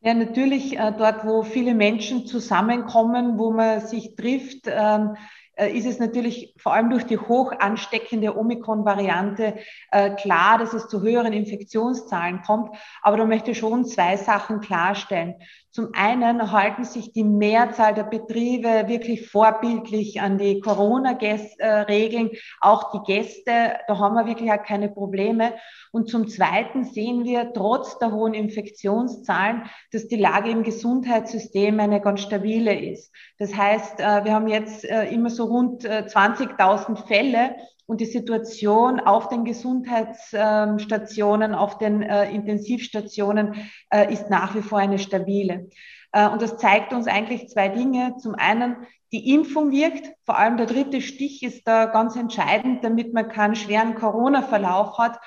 Ja, 0.00 0.14
natürlich 0.14 0.78
äh, 0.78 0.92
dort, 0.96 1.26
wo 1.26 1.42
viele 1.42 1.74
Menschen 1.74 2.26
zusammenkommen, 2.26 3.38
wo 3.38 3.50
man 3.50 3.80
sich 3.80 4.14
trifft, 4.14 4.66
ähm, 4.66 5.16
äh, 5.16 5.16
ist 5.66 5.86
es 5.86 5.98
natürlich 5.98 6.54
vor 6.58 6.72
allem 6.72 6.90
durch 6.90 7.04
die 7.04 7.18
hoch 7.18 7.52
ansteckende 7.58 8.36
Omikron-Variante 8.36 9.56
äh, 9.90 10.10
klar, 10.10 10.58
dass 10.58 10.72
es 10.72 10.88
zu 10.88 11.02
höheren 11.02 11.32
Infektionszahlen 11.32 12.42
kommt. 12.42 12.76
Aber 13.02 13.16
da 13.16 13.24
möchte 13.24 13.50
ich 13.50 13.58
schon 13.58 13.84
zwei 13.84 14.16
Sachen 14.16 14.60
klarstellen. 14.60 15.34
Zum 15.78 15.90
einen 15.94 16.50
halten 16.50 16.82
sich 16.82 17.12
die 17.12 17.22
Mehrzahl 17.22 17.94
der 17.94 18.02
Betriebe 18.02 18.88
wirklich 18.88 19.30
vorbildlich 19.30 20.20
an 20.20 20.36
die 20.36 20.58
Corona-Regeln, 20.58 22.30
auch 22.60 22.90
die 22.90 23.12
Gäste, 23.12 23.76
da 23.86 23.96
haben 23.96 24.16
wir 24.16 24.26
wirklich 24.26 24.50
auch 24.50 24.64
keine 24.64 24.88
Probleme. 24.88 25.54
Und 25.92 26.08
zum 26.08 26.26
Zweiten 26.26 26.82
sehen 26.82 27.22
wir 27.22 27.52
trotz 27.52 27.96
der 28.00 28.10
hohen 28.10 28.34
Infektionszahlen, 28.34 29.70
dass 29.92 30.08
die 30.08 30.16
Lage 30.16 30.50
im 30.50 30.64
Gesundheitssystem 30.64 31.78
eine 31.78 32.00
ganz 32.00 32.22
stabile 32.22 32.74
ist. 32.74 33.14
Das 33.38 33.54
heißt, 33.54 34.00
äh, 34.00 34.24
wir 34.24 34.34
haben 34.34 34.48
jetzt 34.48 34.84
äh, 34.84 35.04
immer 35.04 35.30
so 35.30 35.44
rund 35.44 35.84
20.000 35.84 36.92
äh, 36.92 37.06
Fälle 37.06 37.54
und 37.88 38.00
die 38.02 38.06
Situation 38.06 39.00
auf 39.00 39.30
den 39.30 39.46
Gesundheitsstationen, 39.46 41.54
auf 41.54 41.78
den 41.78 42.02
äh, 42.02 42.30
Intensivstationen 42.30 43.54
äh, 43.90 44.12
ist 44.12 44.28
nach 44.28 44.54
wie 44.54 44.60
vor 44.60 44.78
eine 44.78 44.98
stabile. 44.98 45.70
Äh, 46.12 46.28
und 46.28 46.42
das 46.42 46.58
zeigt 46.58 46.92
uns 46.92 47.06
eigentlich 47.06 47.48
zwei 47.48 47.68
Dinge. 47.68 48.16
Zum 48.18 48.34
einen, 48.34 48.76
die 49.10 49.32
Impfung 49.32 49.72
wirkt. 49.72 50.12
Vor 50.26 50.38
allem 50.38 50.58
der 50.58 50.66
dritte 50.66 51.00
Stich 51.00 51.42
ist 51.42 51.66
da 51.66 51.86
ganz 51.86 52.14
entscheidend, 52.14 52.84
damit 52.84 53.14
man 53.14 53.30
keinen 53.30 53.56
schweren 53.56 53.94
Corona-Verlauf 53.94 54.98
hat. 54.98 55.18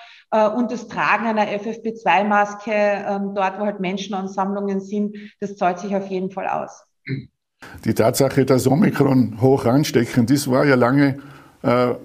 Und 0.56 0.72
das 0.72 0.88
Tragen 0.88 1.26
einer 1.26 1.48
FFP2-Maske 1.48 2.72
ähm, 2.72 3.34
dort, 3.34 3.60
wo 3.60 3.66
halt 3.66 3.80
Menschenansammlungen 3.80 4.82
sind, 4.82 5.18
das 5.40 5.58
zahlt 5.58 5.80
sich 5.80 5.96
auf 5.96 6.08
jeden 6.08 6.30
Fall 6.30 6.48
aus. 6.48 6.86
Die 7.86 7.96
Tatsache, 7.96 8.46
dass 8.46 8.68
Omikron 8.68 9.42
hoch 9.42 9.66
ansteckend 9.66 10.30
ist, 10.30 10.50
war 10.50 10.64
ja 10.64 10.76
lange 10.76 11.18
äh, 11.64 11.96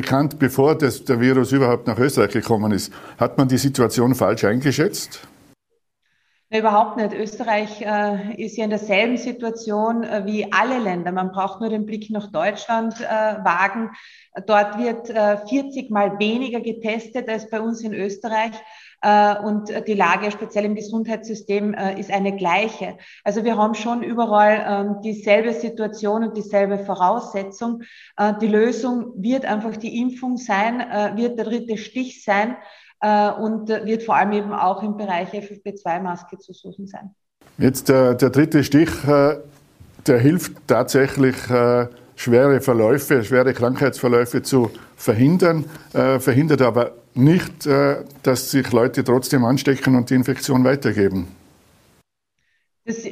bekannt, 0.00 0.38
bevor 0.38 0.76
das, 0.76 1.04
der 1.04 1.20
Virus 1.20 1.52
überhaupt 1.52 1.86
nach 1.86 1.98
Österreich 1.98 2.32
gekommen 2.32 2.70
ist. 2.70 2.92
Hat 3.16 3.38
man 3.38 3.48
die 3.48 3.56
Situation 3.56 4.14
falsch 4.14 4.44
eingeschätzt? 4.44 5.26
Überhaupt 6.50 6.98
nicht. 6.98 7.14
Österreich 7.14 7.80
äh, 7.80 8.34
ist 8.36 8.58
ja 8.58 8.64
in 8.64 8.70
derselben 8.70 9.16
Situation 9.16 10.04
äh, 10.04 10.26
wie 10.26 10.52
alle 10.52 10.78
Länder. 10.78 11.12
Man 11.12 11.32
braucht 11.32 11.60
nur 11.60 11.70
den 11.70 11.86
Blick 11.86 12.10
nach 12.10 12.30
Deutschland 12.30 13.00
äh, 13.00 13.04
wagen. 13.04 13.90
Dort 14.46 14.78
wird 14.78 15.08
40 15.48 15.50
äh, 15.88 15.92
mal 15.92 16.18
weniger 16.18 16.60
getestet 16.60 17.26
als 17.30 17.48
bei 17.48 17.58
uns 17.58 17.80
in 17.80 17.94
Österreich. 17.94 18.52
Äh, 19.06 19.38
und 19.38 19.72
die 19.86 19.94
Lage 19.94 20.32
speziell 20.32 20.64
im 20.64 20.74
Gesundheitssystem 20.74 21.74
äh, 21.74 22.00
ist 22.00 22.10
eine 22.10 22.34
gleiche. 22.34 22.98
Also 23.22 23.44
wir 23.44 23.56
haben 23.56 23.74
schon 23.74 24.02
überall 24.02 24.64
ähm, 24.68 24.96
dieselbe 25.04 25.52
Situation 25.52 26.24
und 26.24 26.36
dieselbe 26.36 26.78
Voraussetzung. 26.78 27.82
Äh, 28.16 28.32
die 28.40 28.48
Lösung 28.48 29.12
wird 29.16 29.44
einfach 29.44 29.76
die 29.76 30.00
Impfung 30.00 30.36
sein, 30.38 30.78
wird 31.16 31.38
der 31.38 31.44
dritte 31.44 31.76
Stich 31.76 32.24
sein 32.24 32.56
und 33.40 33.68
wird 33.68 34.02
vor 34.02 34.16
allem 34.16 34.32
eben 34.32 34.52
auch 34.52 34.82
im 34.82 34.96
Bereich 34.96 35.28
FFP2-Maske 35.28 36.38
zu 36.38 36.52
suchen 36.52 36.86
sein. 36.86 37.14
Jetzt 37.58 37.88
der, 37.88 38.14
der 38.14 38.30
dritte 38.30 38.64
Stich, 38.64 38.90
der 39.06 40.18
hilft 40.18 40.66
tatsächlich 40.66 41.36
schwere 42.16 42.60
Verläufe, 42.60 43.22
schwere 43.22 43.52
Krankheitsverläufe 43.52 44.42
zu 44.42 44.70
verhindern, 44.96 45.66
verhindert 45.92 46.62
aber 46.62 46.92
nicht, 47.16 47.66
äh, 47.66 48.04
dass 48.22 48.50
sich 48.50 48.70
Leute 48.72 49.04
trotzdem 49.04 49.44
anstecken 49.44 49.96
und 49.96 50.10
die 50.10 50.14
Infektion 50.14 50.64
weitergeben. 50.64 51.28
Das 52.86 53.04
äh, 53.04 53.10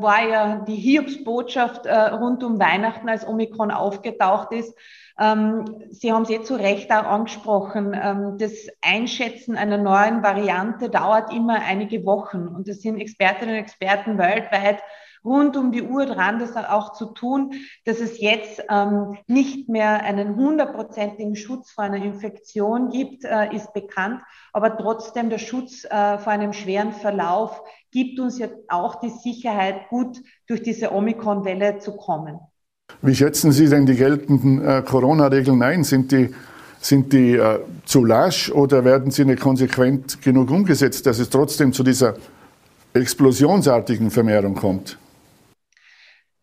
war 0.00 0.28
ja 0.28 0.64
die 0.66 0.74
Hiobsbotschaft 0.74 1.86
äh, 1.86 1.94
rund 1.94 2.42
um 2.42 2.58
Weihnachten, 2.58 3.08
als 3.08 3.24
Omikron 3.24 3.70
aufgetaucht 3.70 4.50
ist. 4.50 4.76
Ähm, 5.16 5.64
Sie 5.90 6.12
haben 6.12 6.22
es 6.22 6.30
eh 6.30 6.42
zu 6.42 6.56
Recht 6.56 6.90
auch 6.90 7.04
angesprochen. 7.04 7.94
Ähm, 7.94 8.36
das 8.38 8.66
Einschätzen 8.80 9.56
einer 9.56 9.78
neuen 9.78 10.24
Variante 10.24 10.90
dauert 10.90 11.32
immer 11.32 11.60
einige 11.62 12.04
Wochen. 12.04 12.48
Und 12.48 12.66
es 12.66 12.82
sind 12.82 12.98
Expertinnen 12.98 13.54
und 13.54 13.60
Experten 13.60 14.18
weltweit 14.18 14.82
rund 15.24 15.56
um 15.56 15.72
die 15.72 15.82
Uhr 15.82 16.06
dran, 16.06 16.38
das 16.38 16.56
auch 16.56 16.92
zu 16.92 17.06
tun, 17.06 17.52
dass 17.84 18.00
es 18.00 18.20
jetzt 18.20 18.62
ähm, 18.68 19.16
nicht 19.26 19.68
mehr 19.68 20.02
einen 20.02 20.36
hundertprozentigen 20.36 21.36
Schutz 21.36 21.70
vor 21.70 21.84
einer 21.84 22.02
Infektion 22.02 22.90
gibt, 22.90 23.24
äh, 23.24 23.54
ist 23.54 23.72
bekannt. 23.72 24.20
Aber 24.52 24.76
trotzdem 24.76 25.30
der 25.30 25.38
Schutz 25.38 25.84
äh, 25.84 26.18
vor 26.18 26.32
einem 26.32 26.52
schweren 26.52 26.92
Verlauf 26.92 27.62
gibt 27.90 28.18
uns 28.18 28.38
ja 28.38 28.48
auch 28.68 28.96
die 28.96 29.10
Sicherheit, 29.10 29.88
gut 29.88 30.18
durch 30.46 30.62
diese 30.62 30.92
Omikron-Welle 30.92 31.78
zu 31.78 31.96
kommen. 31.96 32.38
Wie 33.00 33.14
schätzen 33.14 33.52
Sie 33.52 33.68
denn 33.68 33.86
die 33.86 33.94
geltenden 33.96 34.64
äh, 34.64 34.82
Corona-Regeln 34.84 35.62
ein? 35.62 35.84
Sind 35.84 36.12
die, 36.12 36.34
sind 36.80 37.12
die 37.12 37.36
äh, 37.36 37.60
zu 37.84 38.04
lasch 38.04 38.50
oder 38.50 38.84
werden 38.84 39.10
sie 39.10 39.24
nicht 39.24 39.40
konsequent 39.40 40.20
genug 40.22 40.50
umgesetzt, 40.50 41.06
dass 41.06 41.18
es 41.18 41.30
trotzdem 41.30 41.72
zu 41.72 41.82
dieser 41.82 42.16
explosionsartigen 42.92 44.10
Vermehrung 44.10 44.54
kommt? 44.54 44.98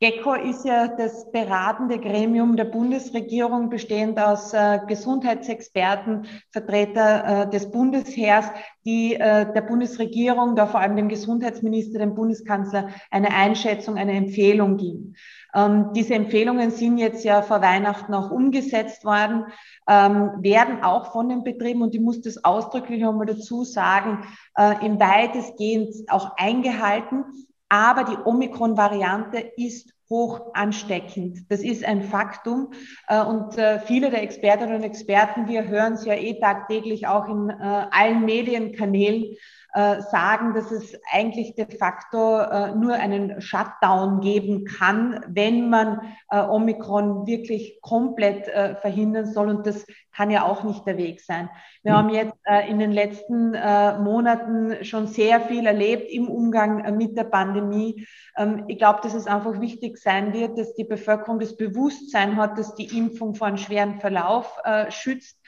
GECO 0.01 0.33
ist 0.33 0.63
ja 0.63 0.87
das 0.87 1.29
beratende 1.29 1.99
Gremium 1.99 2.55
der 2.55 2.63
Bundesregierung, 2.63 3.69
bestehend 3.69 4.17
aus 4.17 4.53
äh, 4.53 4.79
Gesundheitsexperten, 4.87 6.25
Vertreter 6.51 7.43
äh, 7.43 7.49
des 7.49 7.69
Bundesheers, 7.69 8.45
die 8.85 9.15
äh, 9.15 9.51
der 9.51 9.61
Bundesregierung, 9.61 10.55
da 10.55 10.67
vor 10.67 10.79
allem 10.79 10.95
dem 10.95 11.09
Gesundheitsminister, 11.09 11.99
dem 11.99 12.15
Bundeskanzler, 12.15 12.87
eine 13.11 13.35
Einschätzung, 13.35 13.97
eine 13.97 14.13
Empfehlung 14.13 14.77
geben. 14.77 15.15
Ähm, 15.53 15.91
diese 15.93 16.13
Empfehlungen 16.13 16.71
sind 16.71 16.97
jetzt 16.97 17.25
ja 17.25 17.41
vor 17.41 17.61
Weihnachten 17.61 18.13
auch 18.13 18.31
umgesetzt 18.31 19.03
worden, 19.03 19.47
ähm, 19.89 20.31
werden 20.37 20.81
auch 20.81 21.11
von 21.11 21.27
den 21.27 21.43
Betrieben, 21.43 21.81
und 21.81 21.93
ich 21.93 21.99
muss 21.99 22.21
das 22.21 22.45
ausdrücklich 22.45 23.01
nochmal 23.01 23.25
dazu 23.25 23.65
sagen, 23.65 24.23
äh, 24.57 24.85
im 24.85 24.97
weitestgehend 24.97 25.93
auch 26.07 26.37
eingehalten. 26.37 27.25
Aber 27.69 28.03
die 28.03 28.17
Omikron-Variante 28.17 29.37
ist 29.55 29.93
hoch 30.09 30.53
ansteckend. 30.53 31.49
Das 31.49 31.61
ist 31.61 31.85
ein 31.85 32.01
Faktum. 32.01 32.73
Äh, 33.07 33.23
und 33.23 33.57
äh, 33.57 33.79
viele 33.79 34.09
der 34.09 34.23
Expertinnen 34.23 34.75
und 34.75 34.83
Experten, 34.83 35.47
wir 35.47 35.67
hören 35.67 35.93
es 35.93 36.05
ja 36.05 36.15
eh 36.15 36.39
tagtäglich 36.39 37.07
auch 37.07 37.27
in 37.27 37.49
äh, 37.49 37.53
allen 37.91 38.25
Medienkanälen, 38.25 39.35
äh, 39.73 40.01
sagen, 40.01 40.55
dass 40.55 40.71
es 40.71 40.99
eigentlich 41.11 41.53
de 41.53 41.69
facto 41.77 42.39
äh, 42.39 42.73
nur 42.73 42.93
einen 42.93 43.39
Shutdown 43.39 44.19
geben 44.19 44.65
kann, 44.65 45.23
wenn 45.27 45.69
man 45.69 46.15
äh, 46.31 46.41
Omikron 46.41 47.27
wirklich 47.27 47.79
komplett 47.81 48.47
äh, 48.47 48.75
verhindern 48.77 49.27
soll. 49.31 49.47
Und 49.47 49.67
das 49.67 49.85
kann 50.11 50.31
ja 50.31 50.43
auch 50.43 50.63
nicht 50.63 50.87
der 50.87 50.97
Weg 50.97 51.21
sein. 51.21 51.51
Wir 51.83 51.95
haben 51.95 52.09
jetzt 52.09 52.33
äh, 52.45 52.67
in 52.67 52.79
den 52.79 52.91
letzten 52.91 53.51
Monaten 53.51 54.83
schon 54.83 55.05
sehr 55.05 55.39
viel 55.41 55.65
erlebt 55.67 56.11
im 56.11 56.27
Umgang 56.29 56.97
mit 56.97 57.15
der 57.15 57.25
Pandemie. 57.25 58.07
Ähm, 58.37 58.65
ich 58.67 58.79
glaube, 58.79 59.01
dass 59.03 59.13
es 59.13 59.27
einfach 59.27 59.61
wichtig 59.61 59.97
sein 59.99 60.33
wird, 60.33 60.57
dass 60.57 60.73
die 60.73 60.83
Bevölkerung 60.83 61.39
das 61.39 61.55
Bewusstsein 61.55 62.37
hat, 62.37 62.57
dass 62.57 62.73
die 62.73 62.97
Impfung 62.97 63.35
vor 63.35 63.47
einem 63.47 63.57
schweren 63.57 63.99
Verlauf 63.99 64.57
schützt 64.89 65.38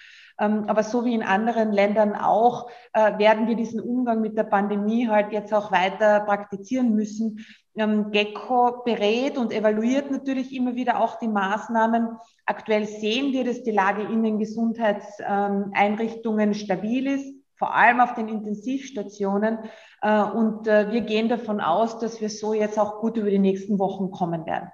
aber 0.41 0.83
so 0.83 1.05
wie 1.05 1.13
in 1.13 1.21
anderen 1.23 1.71
Ländern 1.71 2.15
auch, 2.15 2.69
äh, 2.93 3.19
werden 3.19 3.47
wir 3.47 3.55
diesen 3.55 3.79
Umgang 3.79 4.21
mit 4.21 4.35
der 4.37 4.43
Pandemie 4.43 5.07
halt 5.07 5.31
jetzt 5.31 5.53
auch 5.53 5.71
weiter 5.71 6.19
praktizieren 6.21 6.95
müssen. 6.95 7.45
Ähm, 7.75 8.09
GECO 8.11 8.81
berät 8.83 9.37
und 9.37 9.53
evaluiert 9.53 10.09
natürlich 10.11 10.53
immer 10.55 10.75
wieder 10.75 10.99
auch 10.99 11.19
die 11.19 11.27
Maßnahmen. 11.27 12.17
Aktuell 12.45 12.85
sehen 12.85 13.33
wir, 13.33 13.43
dass 13.45 13.63
die 13.63 13.71
Lage 13.71 14.03
in 14.03 14.23
den 14.23 14.39
Gesundheitseinrichtungen 14.39 16.53
stabil 16.53 17.07
ist 17.07 17.41
vor 17.61 17.75
allem 17.75 17.99
auf 17.99 18.15
den 18.15 18.27
Intensivstationen. 18.27 19.59
Äh, 20.01 20.23
und 20.23 20.67
äh, 20.67 20.91
wir 20.91 21.01
gehen 21.01 21.29
davon 21.29 21.61
aus, 21.61 21.99
dass 21.99 22.19
wir 22.19 22.29
so 22.29 22.55
jetzt 22.55 22.79
auch 22.79 23.01
gut 23.01 23.17
über 23.17 23.29
die 23.29 23.37
nächsten 23.37 23.77
Wochen 23.77 24.09
kommen 24.09 24.47
werden. 24.47 24.69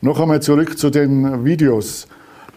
Noch 0.00 0.20
einmal 0.20 0.40
zurück 0.40 0.78
zu 0.78 0.90
den 0.90 1.44
Videos. 1.44 2.06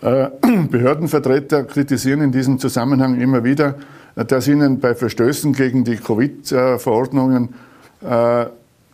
Äh, 0.02 0.30
Behördenvertreter 0.70 1.64
kritisieren 1.64 2.22
in 2.22 2.32
diesem 2.32 2.60
Zusammenhang 2.60 3.20
immer 3.20 3.44
wieder, 3.44 3.76
dass 4.16 4.48
ihnen 4.48 4.80
bei 4.80 4.96
Verstößen 4.96 5.54
gegen 5.54 5.84
die 5.84 5.98
Covid-Verordnungen 5.98 7.54
äh, 8.02 8.46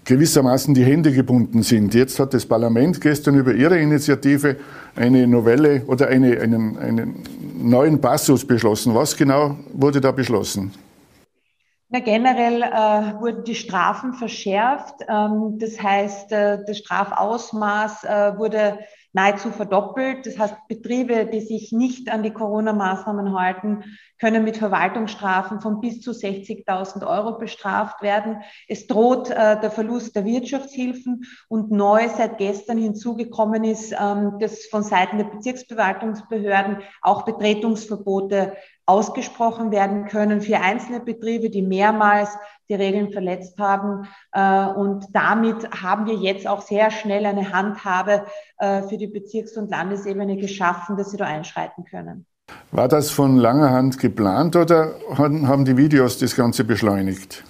gewissermaßen 0.06 0.74
die 0.74 0.84
Hände 0.84 1.12
gebunden 1.12 1.64
sind. 1.64 1.94
Jetzt 1.94 2.20
hat 2.20 2.34
das 2.34 2.46
Parlament 2.46 3.00
gestern 3.00 3.36
über 3.36 3.54
Ihre 3.54 3.80
Initiative 3.80 4.58
eine 4.96 5.26
Novelle 5.28 5.84
oder 5.88 6.08
eine, 6.08 6.40
einen, 6.40 6.78
einen 6.78 7.24
neuen 7.62 8.02
Passus 8.02 8.46
beschlossen. 8.46 8.94
Was 8.94 9.16
genau 9.16 9.58
wurde 9.74 10.02
da 10.02 10.12
beschlossen? 10.12 10.74
Na, 11.90 12.00
generell 12.00 12.64
äh, 12.64 13.22
wurden 13.22 13.44
die 13.44 13.56
Strafen 13.56 14.14
verschärft. 14.14 14.96
Ähm, 15.08 15.58
das 15.60 15.82
heißt, 15.82 16.32
äh, 16.32 16.60
das 16.66 16.80
Strafausmaß 16.80 18.04
äh, 18.04 18.38
wurde 18.38 18.80
nahezu 19.14 19.52
verdoppelt. 19.52 20.26
Das 20.26 20.38
heißt, 20.38 20.56
Betriebe, 20.68 21.26
die 21.26 21.42
sich 21.42 21.72
nicht 21.72 22.12
an 22.12 22.24
die 22.24 22.34
Corona-Maßnahmen 22.34 23.38
halten, 23.38 23.84
können 24.24 24.46
mit 24.46 24.56
Verwaltungsstrafen 24.56 25.60
von 25.60 25.82
bis 25.82 26.00
zu 26.00 26.12
60.000 26.12 27.06
Euro 27.06 27.38
bestraft 27.38 28.02
werden. 28.02 28.38
Es 28.70 28.88
droht 28.88 29.30
äh, 29.30 29.60
der 29.60 29.70
Verlust 29.70 30.16
der 30.16 30.24
Wirtschaftshilfen 30.24 31.26
und 31.50 31.72
neu 31.72 32.08
seit 32.08 32.38
gestern 32.38 32.78
hinzugekommen 32.78 33.66
ist, 33.66 33.92
ähm, 33.92 34.40
dass 34.40 34.66
von 34.68 34.82
Seiten 34.82 35.18
der 35.18 35.26
Bezirksverwaltungsbehörden 35.26 36.78
auch 37.02 37.24
Betretungsverbote 37.24 38.56
ausgesprochen 38.86 39.72
werden 39.72 40.06
können 40.06 40.40
für 40.40 40.62
einzelne 40.62 41.02
Betriebe, 41.02 41.50
die 41.50 41.62
mehrmals 41.62 42.30
die 42.70 42.76
Regeln 42.76 43.12
verletzt 43.12 43.60
haben. 43.60 44.08
Äh, 44.32 44.68
und 44.68 45.06
damit 45.12 45.70
haben 45.84 46.06
wir 46.06 46.16
jetzt 46.16 46.48
auch 46.48 46.62
sehr 46.62 46.92
schnell 46.92 47.26
eine 47.26 47.52
Handhabe 47.52 48.26
äh, 48.58 48.84
für 48.84 48.98
die 48.98 49.08
Bezirks- 49.08 49.58
und 49.58 49.70
Landesebene 49.70 50.38
geschaffen, 50.38 50.96
dass 50.96 51.12
sie 51.12 51.18
da 51.18 51.26
einschreiten 51.26 51.84
können. 51.84 52.26
War 52.72 52.88
das 52.88 53.12
von 53.12 53.38
langer 53.38 53.72
Hand 53.72 54.00
geplant 54.00 54.56
oder 54.56 54.96
haben 55.16 55.66
die 55.66 55.78
Videos 55.78 56.18
das 56.18 56.36
Ganze 56.36 56.64
beschleunigt? 56.64 57.44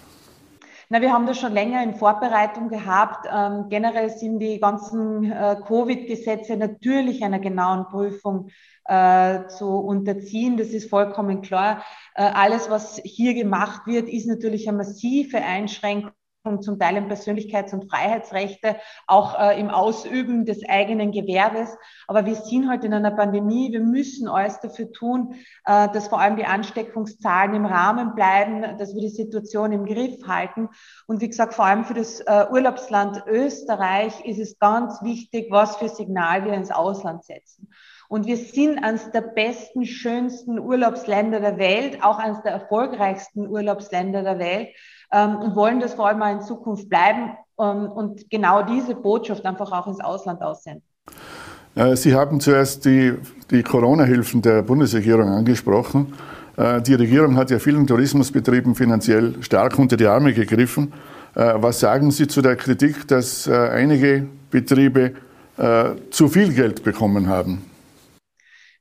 Na, 0.89 1.01
wir 1.01 1.11
haben 1.11 1.25
das 1.25 1.39
schon 1.39 1.53
länger 1.53 1.81
in 1.81 1.95
Vorbereitung 1.95 2.69
gehabt. 2.69 3.27
Ähm, 3.33 3.65
generell 3.69 4.09
sind 4.09 4.39
die 4.39 4.59
ganzen 4.59 5.31
äh, 5.31 5.55
Covid-Gesetze 5.65 6.55
natürlich 6.57 7.23
einer 7.23 7.39
genauen 7.39 7.85
Prüfung 7.85 8.49
äh, 8.85 9.47
zu 9.47 9.69
unterziehen. 9.69 10.57
Das 10.57 10.67
ist 10.67 10.89
vollkommen 10.89 11.41
klar. 11.41 11.83
Äh, 12.15 12.23
alles, 12.23 12.69
was 12.69 13.01
hier 13.03 13.33
gemacht 13.33 13.87
wird, 13.87 14.07
ist 14.07 14.27
natürlich 14.27 14.67
eine 14.67 14.77
massive 14.77 15.37
Einschränkung 15.37 16.11
zum 16.59 16.77
Teil 16.77 16.97
in 16.97 17.07
Persönlichkeits- 17.07 17.73
und 17.73 17.89
Freiheitsrechte, 17.89 18.75
auch 19.07 19.39
äh, 19.39 19.59
im 19.59 19.69
Ausüben 19.69 20.45
des 20.45 20.67
eigenen 20.67 21.11
Gewerbes. 21.11 21.69
Aber 22.07 22.25
wir 22.25 22.35
sind 22.35 22.63
heute 22.63 22.69
halt 22.69 22.83
in 22.83 22.93
einer 22.93 23.11
Pandemie. 23.11 23.71
Wir 23.71 23.79
müssen 23.79 24.27
alles 24.27 24.59
dafür 24.59 24.91
tun, 24.91 25.35
äh, 25.65 25.87
dass 25.89 26.09
vor 26.09 26.19
allem 26.19 26.35
die 26.35 26.45
Ansteckungszahlen 26.45 27.55
im 27.55 27.65
Rahmen 27.65 28.13
bleiben, 28.13 28.77
dass 28.77 28.93
wir 28.93 29.01
die 29.01 29.09
Situation 29.09 29.71
im 29.71 29.85
Griff 29.85 30.27
halten. 30.27 30.67
Und 31.07 31.21
wie 31.21 31.29
gesagt, 31.29 31.53
vor 31.53 31.65
allem 31.65 31.85
für 31.85 31.93
das 31.93 32.19
äh, 32.19 32.45
Urlaubsland 32.51 33.23
Österreich 33.25 34.25
ist 34.25 34.39
es 34.39 34.59
ganz 34.59 35.01
wichtig, 35.01 35.47
was 35.49 35.77
für 35.77 35.87
Signal 35.87 36.43
wir 36.43 36.53
ins 36.53 36.71
Ausland 36.71 37.23
setzen. 37.23 37.69
Und 38.09 38.27
wir 38.27 38.37
sind 38.37 38.83
eines 38.83 39.09
der 39.11 39.21
besten, 39.21 39.85
schönsten 39.85 40.59
Urlaubsländer 40.59 41.39
der 41.39 41.57
Welt, 41.57 42.03
auch 42.03 42.19
eines 42.19 42.41
der 42.43 42.51
erfolgreichsten 42.51 43.47
Urlaubsländer 43.47 44.21
der 44.21 44.37
Welt 44.37 44.69
ähm, 45.13 45.37
und 45.37 45.55
wollen 45.55 45.79
das 45.79 45.93
vor 45.93 46.07
allem 46.07 46.19
mal 46.19 46.33
in 46.33 46.41
Zukunft 46.41 46.89
bleiben 46.89 47.37
ähm, 47.59 47.89
und 47.91 48.29
genau 48.29 48.63
diese 48.63 48.95
Botschaft 48.95 49.45
einfach 49.45 49.71
auch 49.71 49.87
ins 49.87 50.01
Ausland 50.01 50.41
aussenden. 50.41 50.83
Äh, 51.75 51.95
Sie 51.95 52.13
haben 52.13 52.39
zuerst 52.39 52.85
die, 52.85 53.13
die 53.51 53.63
Corona-Hilfen 53.63 54.41
der 54.41 54.63
Bundesregierung 54.63 55.29
angesprochen. 55.29 56.13
Äh, 56.57 56.81
die 56.81 56.95
Regierung 56.95 57.35
hat 57.35 57.51
ja 57.51 57.59
vielen 57.59 57.87
Tourismusbetrieben 57.87 58.75
finanziell 58.75 59.41
stark 59.41 59.77
unter 59.79 59.97
die 59.97 60.07
Arme 60.07 60.33
gegriffen. 60.33 60.93
Äh, 61.35 61.53
was 61.57 61.79
sagen 61.79 62.11
Sie 62.11 62.27
zu 62.27 62.41
der 62.41 62.55
Kritik, 62.55 63.07
dass 63.07 63.47
einige 63.47 64.27
Betriebe 64.51 65.13
zu 66.09 66.29
viel 66.29 66.51
Geld 66.51 66.83
bekommen 66.83 67.27
haben? 67.27 67.61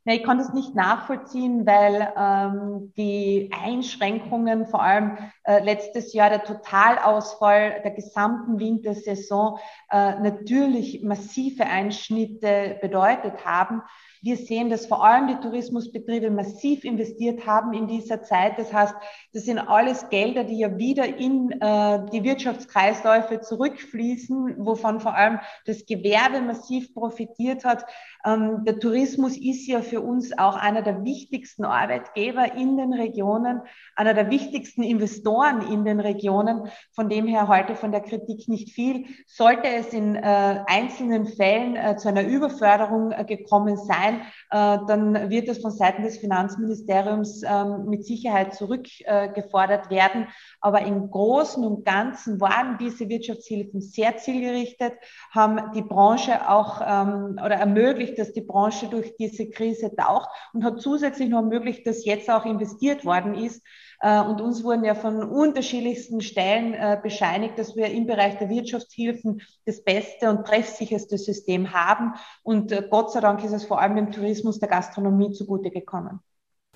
Ja, 0.05 0.15
ich 0.15 0.25
kann 0.25 0.39
das 0.39 0.53
nicht 0.53 0.75
nachvollziehen, 0.75 1.65
weil 1.65 2.13
ähm, 2.17 2.93
die 2.97 3.51
Einschränkungen, 3.53 4.67
vor 4.67 4.83
allem 4.83 5.17
äh, 5.45 5.63
letztes 5.63 6.13
Jahr 6.13 6.29
der 6.29 6.43
Totalausfall 6.43 7.83
der 7.85 7.93
gesamten 7.93 8.59
Wintersaison, 8.59 9.59
äh, 9.91 10.19
natürlich 10.19 11.05
massive 11.05 11.67
Einschnitte 11.67 12.79
bedeutet 12.83 13.45
haben. 13.45 13.83
Wir 14.25 14.37
sehen, 14.37 14.71
dass 14.71 14.87
vor 14.87 15.05
allem 15.05 15.27
die 15.27 15.41
Tourismusbetriebe 15.41 16.31
massiv 16.31 16.85
investiert 16.85 17.45
haben 17.45 17.73
in 17.73 17.89
dieser 17.89 18.23
Zeit. 18.23 18.57
Das 18.57 18.73
heißt, 18.73 18.95
das 19.33 19.45
sind 19.47 19.59
alles 19.59 20.11
Gelder, 20.11 20.45
die 20.45 20.59
ja 20.59 20.79
wieder 20.79 21.05
in 21.05 21.51
äh, 21.61 22.07
die 22.13 22.23
Wirtschaftskreisläufe 22.23 23.41
zurückfließen, 23.41 24.65
wovon 24.65 25.01
vor 25.01 25.17
allem 25.17 25.41
das 25.67 25.87
Gewerbe 25.87 26.41
massiv 26.41 26.95
profitiert 26.95 27.65
hat. 27.65 27.85
Ähm, 28.25 28.65
der 28.65 28.79
Tourismus 28.79 29.37
ist 29.37 29.67
ja 29.67 29.81
für 29.81 30.01
uns 30.01 30.37
auch 30.39 30.57
einer 30.57 30.83
der 30.83 31.05
wichtigsten 31.05 31.65
Arbeitgeber 31.65 32.55
in 32.55 32.77
den 32.77 32.93
Regionen, 32.93 33.63
einer 33.97 34.15
der 34.15 34.31
wichtigsten 34.31 34.83
Investoren 34.83 35.73
in 35.73 35.85
den 35.85 36.01
Regionen. 36.01 36.69
Von 36.95 37.09
dem 37.09 37.27
her 37.27 37.49
heute 37.49 37.75
von 37.75 37.91
der 37.91 38.01
Kritik 38.01 38.49
nicht 38.49 38.73
viel. 38.73 39.07
Sollte 39.27 39.69
es 39.69 39.93
in 39.93 40.15
äh, 40.15 40.65
einzelnen 40.67 41.27
Fällen 41.27 41.77
äh, 41.77 41.97
zu 41.97 42.09
einer 42.09 42.25
Überförderung 42.27 43.13
äh, 43.13 43.25
gekommen 43.25 43.77
sein, 43.77 44.23
dann 44.51 45.31
wird 45.31 45.49
das 45.49 45.59
von 45.59 45.71
Seiten 45.71 46.03
des 46.03 46.19
Finanzministeriums 46.19 47.43
ähm, 47.43 47.87
mit 47.87 48.05
Sicherheit 48.05 48.55
zurückgefordert 48.55 49.89
werden. 49.89 50.29
Aber 50.61 50.83
im 50.83 51.11
Großen 51.11 51.65
und 51.65 51.87
Ganzen 51.87 52.39
waren 52.41 52.77
diese 52.79 53.09
Wirtschaftshilfen 53.09 53.81
sehr 53.81 54.19
zielgerichtet, 54.19 54.93
haben 55.31 55.73
die 55.75 55.83
Branche 55.83 56.51
auch 56.51 56.83
ähm, 56.85 57.39
oder 57.43 57.57
ermöglicht, 57.57 58.12
dass 58.19 58.33
die 58.33 58.41
Branche 58.41 58.89
durch 58.89 59.15
diese 59.17 59.49
Krise 59.49 59.95
taucht 59.95 60.29
und 60.53 60.65
hat 60.65 60.81
zusätzlich 60.81 61.29
noch 61.29 61.43
ermöglicht, 61.43 61.87
dass 61.87 62.05
jetzt 62.05 62.31
auch 62.31 62.45
investiert 62.45 63.05
worden 63.05 63.35
ist. 63.35 63.63
Äh, 64.03 64.21
und 64.21 64.41
uns 64.41 64.65
wurden 64.65 64.85
ja 64.85 64.95
von 64.95 65.23
unterschiedlichsten 65.23 66.21
Stellen 66.21 66.75
äh, 66.75 66.99
bescheinigt, 67.01 67.59
dass 67.59 67.77
wir 67.77 67.87
im 67.87 68.07
Bereich 68.07 68.37
der 68.39 68.49
Wirtschaftshilfen 68.49 69.41
das 69.65 69.83
beste 69.83 70.29
und 70.29 70.45
treffsicherste 70.45 71.17
System 71.17 71.73
haben. 71.73 72.15
Und 72.43 72.73
äh, 72.73 72.83
Gott 72.91 73.13
sei 73.13 73.21
Dank 73.21 73.43
ist 73.45 73.53
es 73.53 73.65
vor 73.65 73.81
allem 73.81 73.97
dem 73.97 74.11
Tourismus, 74.11 74.59
der 74.59 74.69
Gastronomie 74.69 75.33
zugute 75.33 75.71
gekommen. 75.71 76.21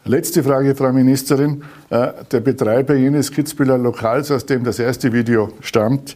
Letzte 0.04 0.44
Frage, 0.44 0.76
Frau 0.76 0.92
Ministerin. 0.92 1.64
Der 1.90 2.40
Betreiber 2.40 2.94
jenes 2.94 3.32
Kitzbüheler 3.32 3.76
Lokals, 3.76 4.30
aus 4.30 4.46
dem 4.46 4.62
das 4.62 4.78
erste 4.78 5.12
Video 5.12 5.48
stammt, 5.58 6.14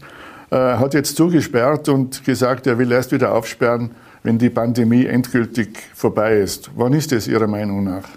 hat 0.49 0.95
jetzt 0.95 1.17
zugesperrt 1.17 1.89
und 1.89 2.25
gesagt, 2.25 2.69
er 2.69 2.79
will 2.79 2.93
erst 2.93 3.11
wieder 3.11 3.35
aufsperren, 3.35 3.91
wenn 4.23 4.39
die 4.39 4.51
Pandemie 4.51 5.07
endgültig 5.07 5.79
vorbei 5.95 6.37
ist. 6.39 6.71
Wann 6.77 6.93
ist 6.93 7.13
es 7.13 7.27
Ihrer 7.27 7.47
Meinung 7.47 7.85
nach? 7.85 8.09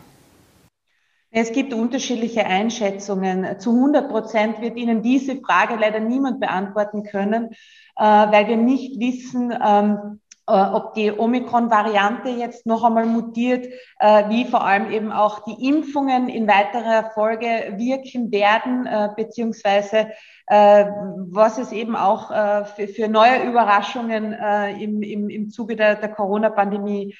Es 1.35 1.51
gibt 1.51 1.73
unterschiedliche 1.73 2.45
Einschätzungen. 2.45 3.59
Zu 3.59 3.71
100 3.71 4.07
Prozent 4.09 4.61
wird 4.61 4.77
Ihnen 4.77 5.01
diese 5.01 5.37
Frage 5.37 5.75
leider 5.75 5.99
niemand 5.99 6.39
beantworten 6.39 7.03
können, 7.03 7.49
äh, 7.95 8.03
weil 8.03 8.47
wir 8.47 8.57
nicht 8.57 8.99
wissen, 8.99 9.51
ähm, 9.51 9.97
äh, 9.97 10.22
ob 10.45 10.93
die 10.93 11.11
Omikron-Variante 11.11 12.29
jetzt 12.29 12.65
noch 12.65 12.83
einmal 12.83 13.05
mutiert, 13.05 13.67
äh, 13.99 14.29
wie 14.29 14.45
vor 14.45 14.65
allem 14.65 14.91
eben 14.91 15.11
auch 15.11 15.45
die 15.45 15.69
Impfungen 15.69 16.27
in 16.27 16.47
weiterer 16.47 17.11
Folge 17.11 17.75
wirken 17.77 18.31
werden, 18.31 18.85
äh, 18.85 19.09
beziehungsweise 19.15 20.11
was 20.45 21.57
es 21.57 21.71
eben 21.71 21.95
auch 21.95 22.27
für, 22.75 23.07
neue 23.07 23.47
Überraschungen 23.47 24.33
im, 24.77 25.49
Zuge 25.49 25.77
der, 25.77 25.95
Corona-Pandemie 25.95 27.15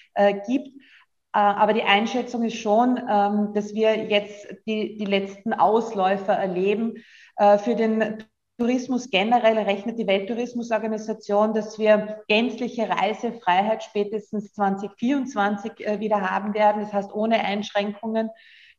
gibt. 0.46 0.70
Aber 1.32 1.72
die 1.72 1.84
Einschätzung 1.84 2.44
ist 2.44 2.58
schon, 2.58 2.98
ähm, 2.98 3.54
dass 3.54 3.74
wir 3.74 3.96
jetzt 3.96 4.46
die, 4.68 4.98
die 4.98 5.06
letzten 5.06 5.54
Ausläufer 5.54 6.34
erleben. 6.34 6.96
Für 7.40 7.76
den 7.76 8.26
Tourismus 8.58 9.10
generell 9.10 9.58
rechnet 9.58 9.98
die 9.98 10.06
Welttourismusorganisation, 10.06 11.54
dass 11.54 11.80
wir 11.80 12.24
gänzliche 12.28 12.88
Reisefreiheit 12.88 13.84
spätestens 13.84 14.54
2024 14.54 15.86
äh, 15.86 16.00
wieder 16.00 16.22
haben 16.22 16.54
werden. 16.54 16.84
Das 16.84 16.94
heißt, 16.94 17.14
ohne 17.14 17.44
Einschränkungen 17.44 18.30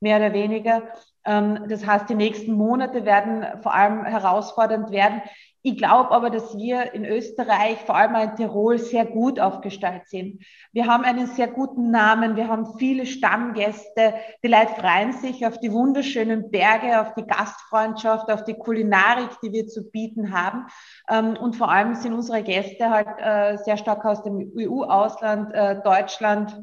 mehr 0.00 0.18
oder 0.18 0.32
weniger. 0.32 0.82
Ähm, 1.24 1.64
das 1.68 1.84
heißt, 1.84 2.08
die 2.08 2.14
nächsten 2.14 2.52
Monate 2.52 3.04
werden 3.04 3.60
vor 3.62 3.74
allem 3.74 4.04
herausfordernd 4.04 4.90
werden. 4.92 5.22
Ich 5.66 5.78
glaube 5.78 6.10
aber, 6.10 6.28
dass 6.28 6.54
wir 6.58 6.92
in 6.92 7.06
Österreich, 7.06 7.78
vor 7.86 7.96
allem 7.96 8.14
in 8.16 8.36
Tirol, 8.36 8.76
sehr 8.76 9.06
gut 9.06 9.40
aufgestellt 9.40 10.02
sind. 10.08 10.44
Wir 10.72 10.86
haben 10.86 11.04
einen 11.04 11.26
sehr 11.26 11.48
guten 11.48 11.90
Namen, 11.90 12.36
wir 12.36 12.48
haben 12.48 12.76
viele 12.76 13.06
Stammgäste. 13.06 14.12
Die 14.42 14.48
Leute 14.48 14.74
freuen 14.78 15.14
sich 15.14 15.46
auf 15.46 15.58
die 15.60 15.72
wunderschönen 15.72 16.50
Berge, 16.50 17.00
auf 17.00 17.14
die 17.14 17.26
Gastfreundschaft, 17.26 18.30
auf 18.30 18.44
die 18.44 18.58
Kulinarik, 18.58 19.30
die 19.42 19.52
wir 19.52 19.66
zu 19.66 19.90
bieten 19.90 20.38
haben. 20.38 20.66
Ähm, 21.08 21.34
und 21.38 21.56
vor 21.56 21.70
allem 21.70 21.94
sind 21.94 22.12
unsere 22.12 22.42
Gäste 22.42 22.90
halt 22.90 23.08
äh, 23.18 23.56
sehr 23.56 23.78
stark 23.78 24.04
aus 24.04 24.22
dem 24.22 24.52
EU-Ausland, 24.58 25.54
äh, 25.54 25.80
Deutschland, 25.80 26.60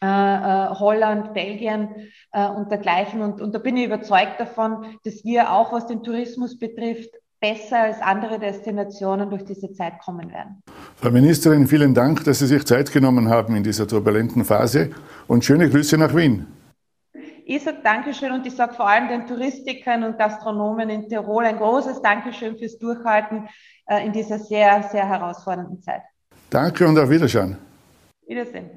äh, 0.00 0.06
Holland, 0.06 1.32
Belgien 1.32 2.10
und 2.32 2.72
dergleichen. 2.72 3.22
Und, 3.22 3.40
und 3.40 3.54
da 3.54 3.60
bin 3.60 3.76
ich 3.76 3.84
überzeugt 3.84 4.40
davon, 4.40 4.98
dass 5.04 5.22
wir 5.22 5.52
auch, 5.52 5.72
was 5.72 5.86
den 5.86 6.02
Tourismus 6.02 6.58
betrifft, 6.58 7.21
besser 7.42 7.80
als 7.80 8.00
andere 8.00 8.38
Destinationen 8.38 9.28
durch 9.28 9.44
diese 9.44 9.72
Zeit 9.72 9.98
kommen 9.98 10.30
werden. 10.30 10.62
Frau 10.96 11.10
Ministerin, 11.10 11.66
vielen 11.66 11.92
Dank, 11.92 12.22
dass 12.24 12.38
Sie 12.38 12.46
sich 12.46 12.64
Zeit 12.64 12.92
genommen 12.92 13.28
haben 13.28 13.56
in 13.56 13.64
dieser 13.64 13.86
turbulenten 13.86 14.44
Phase 14.44 14.90
und 15.26 15.44
schöne 15.44 15.68
Grüße 15.68 15.98
nach 15.98 16.14
Wien. 16.14 16.46
Ich 17.44 17.64
sage 17.64 17.78
Dankeschön 17.82 18.30
und 18.30 18.46
ich 18.46 18.54
sage 18.54 18.74
vor 18.74 18.88
allem 18.88 19.08
den 19.08 19.26
Touristikern 19.26 20.04
und 20.04 20.16
Gastronomen 20.16 20.88
in 20.88 21.08
Tirol 21.08 21.44
ein 21.44 21.58
großes 21.58 22.00
Dankeschön 22.00 22.56
fürs 22.56 22.78
Durchhalten 22.78 23.48
äh, 23.86 24.06
in 24.06 24.12
dieser 24.12 24.38
sehr, 24.38 24.84
sehr 24.84 25.06
herausfordernden 25.08 25.82
Zeit. 25.82 26.02
Danke 26.48 26.86
und 26.86 26.96
auf 26.96 27.10
Wiedersehen. 27.10 27.58
Wiedersehen. 28.24 28.70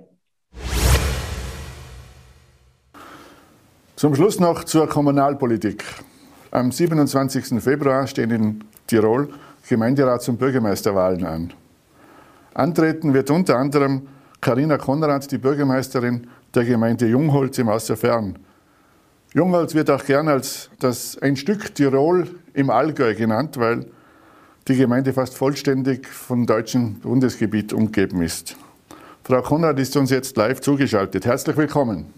Zum 3.95 4.15
Schluss 4.15 4.39
noch 4.39 4.63
zur 4.63 4.89
Kommunalpolitik. 4.89 5.83
Am 6.55 6.71
27. 6.71 7.61
Februar 7.61 8.07
stehen 8.07 8.31
in 8.31 8.63
Tirol 8.87 9.27
Gemeinderats- 9.67 10.29
und 10.29 10.37
Bürgermeisterwahlen 10.37 11.25
an. 11.25 11.53
Antreten 12.53 13.13
wird 13.13 13.29
unter 13.29 13.57
anderem 13.57 14.07
Karina 14.39 14.77
Konrad, 14.77 15.29
die 15.33 15.37
Bürgermeisterin 15.37 16.27
der 16.53 16.63
Gemeinde 16.63 17.07
Jungholz 17.07 17.57
im 17.57 17.67
Außerfern. 17.67 18.39
Jungholz 19.33 19.75
wird 19.75 19.89
auch 19.89 20.05
gern 20.05 20.29
als 20.29 20.69
das 20.79 21.17
ein 21.17 21.35
Stück 21.35 21.75
Tirol 21.75 22.29
im 22.53 22.69
Allgäu 22.69 23.13
genannt, 23.15 23.57
weil 23.57 23.87
die 24.69 24.77
Gemeinde 24.77 25.11
fast 25.11 25.35
vollständig 25.35 26.07
vom 26.07 26.45
deutschen 26.45 27.01
Bundesgebiet 27.01 27.73
umgeben 27.73 28.21
ist. 28.21 28.55
Frau 29.25 29.41
Konrad 29.41 29.77
ist 29.77 29.97
uns 29.97 30.09
jetzt 30.09 30.37
live 30.37 30.61
zugeschaltet. 30.61 31.25
Herzlich 31.25 31.57
willkommen. 31.57 32.13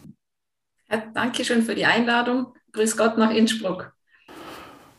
Danke 1.16 1.44
schön 1.44 1.64
für 1.64 1.74
die 1.74 1.86
Einladung. 1.88 2.54
Grüß 2.74 2.96
Gott 2.96 3.18
nach 3.18 3.32
Innsbruck. 3.32 3.97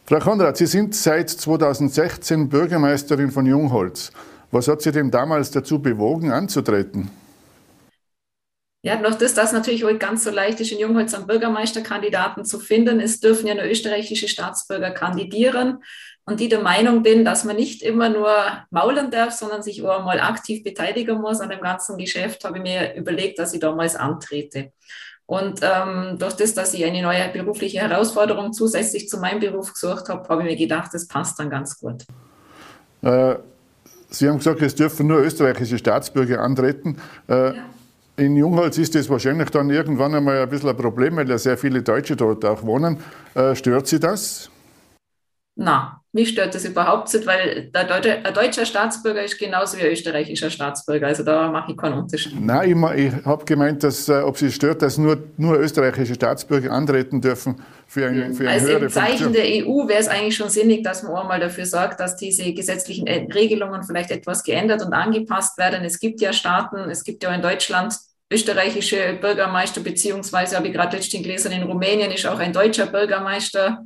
Frau 0.09 0.21
Konrad, 0.21 0.57
Sie 0.57 0.65
sind 0.65 0.95
seit 0.95 1.29
2016 1.29 2.49
Bürgermeisterin 2.49 3.31
von 3.31 3.45
Jungholz. 3.45 4.11
Was 4.51 4.67
hat 4.67 4.81
Sie 4.81 4.91
denn 4.91 5.11
damals 5.11 5.51
dazu 5.51 5.83
bewogen, 5.83 6.31
anzutreten? 6.31 7.11
Ja, 8.81 8.99
noch 8.99 9.17
das, 9.17 9.35
dass 9.35 9.53
natürlich 9.53 9.85
heute 9.85 9.99
ganz 9.99 10.25
so 10.25 10.31
leicht 10.31 10.61
ist, 10.61 10.73
in 10.73 10.79
Jungholz 10.79 11.13
einen 11.13 11.27
Bürgermeisterkandidaten 11.27 12.47
zu 12.47 12.59
finden. 12.59 13.01
Es 13.01 13.21
dürfen 13.21 13.49
ja 13.49 13.55
nur 13.55 13.65
österreichische 13.65 14.29
Staatsbürger 14.29 14.93
kandidieren. 14.93 15.85
Und 16.25 16.41
die 16.41 16.49
der 16.49 16.63
Meinung 16.63 17.03
bin, 17.03 17.27
dass 17.27 17.45
man 17.45 17.57
nicht 17.57 17.83
immer 17.83 18.09
nur 18.09 18.33
maulen 18.71 19.11
darf, 19.11 19.35
sondern 19.35 19.63
sich 19.63 19.83
auch 19.83 20.07
mal 20.07 20.21
aktiv 20.21 20.65
beteiligen 20.65 21.21
muss 21.21 21.43
an 21.43 21.51
dem 21.51 21.61
ganzen 21.61 21.99
Geschäft, 21.99 22.45
habe 22.45 22.57
ich 22.57 22.63
mir 22.63 22.95
überlegt, 22.95 23.39
dass 23.39 23.53
ich 23.53 23.61
damals 23.61 23.95
antrete. 23.95 24.73
Und 25.29 25.61
ähm, 25.61 26.17
durch 26.19 26.33
das, 26.37 26.55
dass 26.55 26.73
ich 26.73 26.83
eine 26.87 27.03
neue 27.03 27.29
berufliche 27.29 27.81
Herausforderung 27.81 28.55
zusätzlich 28.55 29.11
zu 29.11 29.19
meinem 29.19 29.41
Beruf 29.41 29.75
gesucht 29.75 30.09
habe, 30.09 30.27
habe 30.27 30.41
ich 30.43 30.49
mir 30.49 30.57
gedacht, 30.57 30.95
das 30.95 31.07
passt 31.07 31.39
dann 31.39 31.51
ganz 31.51 31.79
gut. 31.79 32.07
Äh, 33.03 33.35
Sie 34.09 34.27
haben 34.27 34.39
gesagt, 34.39 34.63
es 34.63 34.75
dürfen 34.75 35.07
nur 35.07 35.19
österreichische 35.19 35.77
Staatsbürger 35.77 36.41
antreten. 36.41 36.97
Äh, 37.29 37.57
ja. 37.57 37.63
In 38.17 38.37
Jungholz 38.37 38.79
ist 38.79 38.95
das 38.95 39.11
wahrscheinlich 39.11 39.51
dann 39.51 39.69
irgendwann 39.69 40.15
einmal 40.15 40.39
ein 40.39 40.49
bisschen 40.49 40.71
ein 40.71 40.77
Problem, 40.79 41.17
weil 41.17 41.29
ja 41.29 41.37
sehr 41.37 41.59
viele 41.59 41.83
Deutsche 41.83 42.17
dort 42.17 42.43
auch 42.47 42.63
wohnen. 42.63 42.97
Äh, 43.35 43.55
stört 43.55 43.87
Sie 43.87 44.01
das? 44.01 44.51
Na, 45.61 46.01
mich 46.13 46.29
stört 46.29 46.55
das 46.55 46.65
überhaupt 46.65 47.13
nicht, 47.13 47.27
weil 47.27 47.69
der 47.75 47.83
Deutsche, 47.83 48.25
ein 48.25 48.33
deutscher 48.33 48.65
Staatsbürger 48.65 49.25
ist 49.25 49.41
genauso 49.41 49.77
wie 49.77 49.83
ein 49.83 49.91
österreichischer 49.91 50.51
Staatsbürger. 50.51 51.09
Also 51.09 51.25
da 51.25 51.51
mache 51.51 51.73
ich 51.73 51.77
keinen 51.77 51.99
Unterschied. 51.99 52.41
Nein, 52.41 52.85
ich, 52.97 53.07
ich 53.07 53.25
habe 53.25 53.45
gemeint, 53.45 53.83
dass, 53.83 54.09
äh, 54.09 54.21
ob 54.21 54.39
Sie 54.39 54.53
stört, 54.53 54.83
dass 54.83 54.99
nur, 54.99 55.19
nur 55.37 55.59
österreichische 55.59 56.15
Staatsbürger 56.15 56.71
antreten 56.71 57.21
dürfen 57.21 57.61
für, 57.89 58.07
ein, 58.07 58.35
für 58.35 58.45
eine 58.45 58.53
also 58.53 58.69
höhere 58.69 58.85
im 58.85 58.89
Zeichen 58.89 59.25
Funktion. 59.25 59.33
der 59.33 59.67
EU 59.67 59.89
wäre 59.89 59.99
es 59.99 60.07
eigentlich 60.07 60.37
schon 60.37 60.49
sinnig, 60.49 60.85
dass 60.85 61.03
man 61.03 61.11
auch 61.17 61.27
mal 61.27 61.41
dafür 61.41 61.67
sorgt, 61.67 61.99
dass 61.99 62.17
diese 62.17 62.53
gesetzlichen 62.53 63.09
Regelungen 63.09 63.83
vielleicht 63.83 64.13
etwas 64.13 64.45
geändert 64.45 64.87
und 64.87 64.93
angepasst 64.93 65.59
werden. 65.59 65.85
Es 65.85 65.99
gibt 65.99 66.21
ja 66.21 66.33
Staaten, 66.33 66.89
es 66.89 67.03
gibt 67.03 67.25
ja 67.25 67.35
in 67.35 67.43
Deutschland 67.43 67.97
österreichische 68.33 69.19
Bürgermeister, 69.21 69.81
beziehungsweise 69.81 70.57
habe 70.57 70.69
ich 70.69 70.73
gerade 70.73 70.97
letztens 70.97 71.25
gelesen, 71.25 71.51
in 71.51 71.65
Rumänien 71.65 72.13
ist 72.13 72.27
auch 72.27 72.39
ein 72.39 72.53
deutscher 72.53 72.87
Bürgermeister 72.87 73.85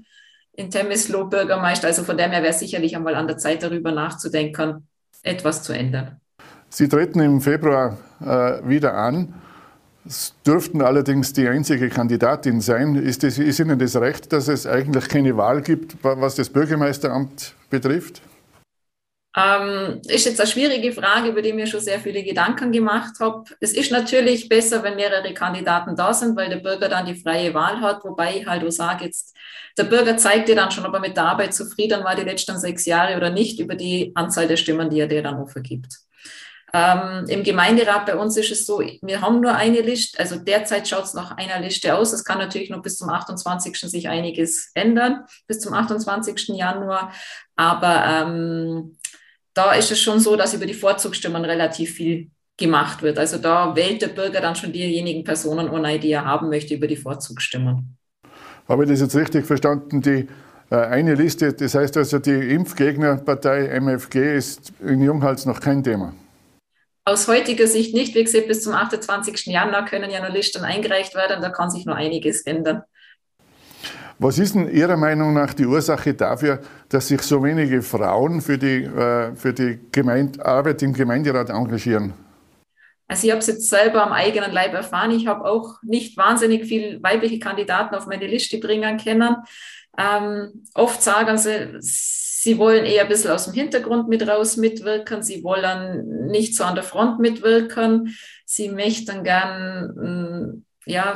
in 0.54 0.70
Temeslo 0.70 1.26
Bürgermeister. 1.26 1.88
Also 1.88 2.04
von 2.04 2.16
dem 2.16 2.30
her 2.30 2.42
wäre 2.42 2.52
sicherlich 2.52 2.96
einmal 2.96 3.14
an 3.14 3.26
der 3.26 3.38
Zeit, 3.38 3.62
darüber 3.62 3.92
nachzudenken, 3.92 4.86
etwas 5.22 5.62
zu 5.62 5.72
ändern. 5.72 6.20
Sie 6.68 6.88
treten 6.88 7.20
im 7.20 7.40
Februar 7.40 7.98
äh, 8.20 8.66
wieder 8.66 8.94
an. 8.94 9.34
Es 10.04 10.34
dürften 10.44 10.82
allerdings 10.82 11.32
die 11.32 11.46
einzige 11.46 11.88
Kandidatin 11.88 12.60
sein. 12.60 12.96
Ist, 12.96 13.22
das, 13.22 13.38
ist 13.38 13.60
Ihnen 13.60 13.78
das 13.78 13.94
recht, 13.96 14.32
dass 14.32 14.48
es 14.48 14.66
eigentlich 14.66 15.08
keine 15.08 15.36
Wahl 15.36 15.62
gibt, 15.62 15.96
was 16.02 16.34
das 16.34 16.50
Bürgermeisteramt 16.50 17.54
betrifft? 17.70 18.22
Ähm, 19.34 20.02
ist 20.08 20.26
jetzt 20.26 20.40
eine 20.40 20.50
schwierige 20.50 20.92
Frage, 20.92 21.30
über 21.30 21.40
die 21.40 21.54
mir 21.54 21.66
schon 21.66 21.80
sehr 21.80 21.98
viele 22.00 22.22
Gedanken 22.22 22.70
gemacht 22.70 23.14
habe. 23.18 23.44
Es 23.60 23.72
ist 23.72 23.90
natürlich 23.90 24.48
besser, 24.48 24.82
wenn 24.82 24.96
mehrere 24.96 25.32
Kandidaten 25.32 25.96
da 25.96 26.12
sind, 26.12 26.36
weil 26.36 26.50
der 26.50 26.58
Bürger 26.58 26.88
dann 26.88 27.06
die 27.06 27.14
freie 27.14 27.54
Wahl 27.54 27.80
hat. 27.80 28.04
Wobei 28.04 28.36
ich 28.36 28.46
halt 28.46 28.62
auch 28.62 28.70
sage, 28.70 29.06
jetzt, 29.06 29.34
der 29.78 29.84
Bürger 29.84 30.18
zeigt 30.18 30.48
dir 30.48 30.56
dann 30.56 30.70
schon, 30.70 30.84
ob 30.84 30.92
er 30.92 31.00
mit 31.00 31.16
der 31.16 31.24
Arbeit 31.24 31.54
zufrieden 31.54 32.04
war 32.04 32.14
die 32.14 32.24
letzten 32.24 32.58
sechs 32.58 32.84
Jahre 32.84 33.16
oder 33.16 33.30
nicht, 33.30 33.58
über 33.58 33.74
die 33.74 34.12
Anzahl 34.14 34.46
der 34.46 34.58
Stimmen, 34.58 34.90
die 34.90 35.00
er 35.00 35.08
dir 35.08 35.22
dann 35.22 35.38
auch 35.38 35.48
vergibt. 35.48 36.00
Ähm, 36.74 37.26
Im 37.28 37.42
Gemeinderat 37.42 38.06
bei 38.06 38.16
uns 38.16 38.36
ist 38.38 38.50
es 38.50 38.64
so, 38.64 38.80
wir 38.80 39.20
haben 39.20 39.40
nur 39.40 39.54
eine 39.54 39.80
Liste, 39.80 40.18
also 40.18 40.36
derzeit 40.36 40.88
schaut 40.88 41.04
es 41.04 41.12
nach 41.12 41.36
einer 41.36 41.60
Liste 41.60 41.94
aus. 41.94 42.14
Es 42.14 42.24
kann 42.24 42.38
natürlich 42.38 42.70
noch 42.70 42.80
bis 42.80 42.96
zum 42.96 43.10
28. 43.10 43.76
sich 43.78 44.08
einiges 44.08 44.70
ändern, 44.74 45.24
bis 45.46 45.60
zum 45.60 45.74
28. 45.74 46.48
Januar. 46.48 47.12
Aber 47.56 48.04
ähm, 48.06 48.96
da 49.54 49.72
ist 49.72 49.90
es 49.90 50.00
schon 50.00 50.18
so, 50.20 50.36
dass 50.36 50.54
über 50.54 50.66
die 50.66 50.74
Vorzugsstimmen 50.74 51.44
relativ 51.44 51.92
viel 51.94 52.30
gemacht 52.56 53.02
wird. 53.02 53.18
Also 53.18 53.38
da 53.38 53.74
wählt 53.74 54.02
der 54.02 54.08
Bürger 54.08 54.40
dann 54.40 54.54
schon 54.54 54.72
diejenigen 54.72 55.24
Personen 55.24 55.68
ohne, 55.68 55.98
die 55.98 56.10
er 56.10 56.24
haben 56.24 56.48
möchte, 56.48 56.74
über 56.74 56.86
die 56.86 56.96
Vorzugsstimmen. 56.96 57.96
Habe 58.68 58.84
ich 58.84 58.90
das 58.90 59.00
jetzt 59.00 59.16
richtig 59.16 59.46
verstanden? 59.46 60.00
Die 60.00 60.28
äh, 60.70 60.76
eine 60.76 61.14
Liste, 61.14 61.52
das 61.52 61.74
heißt 61.74 61.96
also, 61.96 62.18
die 62.18 62.30
Impfgegnerpartei 62.30 63.66
MFG 63.78 64.36
ist 64.36 64.72
in 64.80 65.02
Junghals 65.02 65.44
noch 65.44 65.60
kein 65.60 65.82
Thema. 65.82 66.14
Aus 67.04 67.26
heutiger 67.26 67.66
Sicht 67.66 67.94
nicht. 67.94 68.14
Wie 68.14 68.22
gesagt, 68.22 68.46
bis 68.46 68.62
zum 68.62 68.74
28. 68.74 69.46
Januar 69.46 69.84
können 69.84 70.10
ja 70.10 70.26
noch 70.26 70.32
Listen 70.32 70.62
eingereicht 70.62 71.14
werden. 71.14 71.42
Da 71.42 71.50
kann 71.50 71.68
sich 71.68 71.84
noch 71.84 71.96
einiges 71.96 72.42
ändern. 72.42 72.82
Was 74.22 74.38
ist 74.38 74.54
denn 74.54 74.68
Ihrer 74.72 74.96
Meinung 74.96 75.34
nach 75.34 75.52
die 75.52 75.66
Ursache 75.66 76.14
dafür, 76.14 76.60
dass 76.88 77.08
sich 77.08 77.22
so 77.22 77.42
wenige 77.42 77.82
Frauen 77.82 78.40
für 78.40 78.56
die, 78.56 78.84
äh, 78.84 79.34
für 79.34 79.52
die 79.52 79.80
Gemeinde, 79.90 80.46
Arbeit 80.46 80.80
im 80.82 80.92
Gemeinderat 80.92 81.50
engagieren? 81.50 82.12
Also 83.08 83.26
ich 83.26 83.32
habe 83.32 83.40
es 83.40 83.48
jetzt 83.48 83.68
selber 83.68 84.06
am 84.06 84.12
eigenen 84.12 84.52
Leib 84.52 84.74
erfahren. 84.74 85.10
Ich 85.10 85.26
habe 85.26 85.44
auch 85.44 85.74
nicht 85.82 86.16
wahnsinnig 86.16 86.66
viele 86.66 87.02
weibliche 87.02 87.40
Kandidaten 87.40 87.96
auf 87.96 88.06
meine 88.06 88.28
Liste 88.28 88.58
bringen 88.58 88.96
können. 88.96 89.34
Ähm, 89.98 90.66
oft 90.74 91.02
sagen 91.02 91.36
sie, 91.36 91.78
Sie 91.80 92.58
wollen 92.58 92.84
eher 92.84 93.02
ein 93.02 93.08
bisschen 93.08 93.30
aus 93.30 93.44
dem 93.44 93.54
Hintergrund 93.54 94.08
mit 94.08 94.26
raus 94.26 94.56
mitwirken. 94.56 95.22
Sie 95.22 95.44
wollen 95.44 96.26
nicht 96.26 96.56
so 96.56 96.64
an 96.64 96.74
der 96.74 96.82
Front 96.82 97.20
mitwirken. 97.20 98.16
Sie 98.44 98.68
möchten 98.68 99.22
gern, 99.22 100.64
ja, 100.84 101.14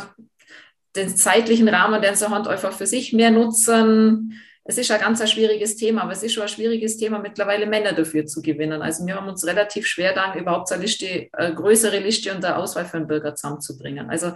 den 0.97 1.17
zeitlichen 1.17 1.69
Rahmen, 1.69 2.03
den 2.03 2.15
sie 2.15 2.29
haben, 2.29 2.47
einfach 2.47 2.73
für 2.73 2.87
sich 2.87 3.13
mehr 3.13 3.31
nutzen. 3.31 4.41
Es 4.65 4.79
ist 4.79 4.91
ein 4.91 5.01
ganz 5.01 5.21
ein 5.21 5.29
schwieriges 5.29 5.77
Thema, 5.77 6.03
aber 6.03 6.13
es 6.13 6.23
ist 6.25 6.35
schon 6.35 6.43
ein 6.43 6.49
schwieriges 6.49 6.97
Thema, 6.97 7.21
mittlerweile 7.21 7.67
Männer 7.67 7.93
dafür 7.93 8.27
zu 8.27 8.43
gewinnen. 8.43 8.83
Also 8.83 9.07
wir 9.07 9.15
haben 9.15 9.29
uns 9.29 9.47
relativ 9.47 9.87
schwer 9.87 10.13
dann 10.13 10.37
überhaupt 10.37 10.73
eine 10.73 10.83
Liste, 10.83 11.29
eine 11.33 11.55
größere 11.55 11.99
Liste 12.01 12.35
und 12.35 12.45
eine 12.45 12.57
Auswahl 12.57 12.85
für 12.85 12.97
einen 12.97 13.07
Bürger 13.07 13.35
zusammenzubringen. 13.37 14.11
Also 14.11 14.33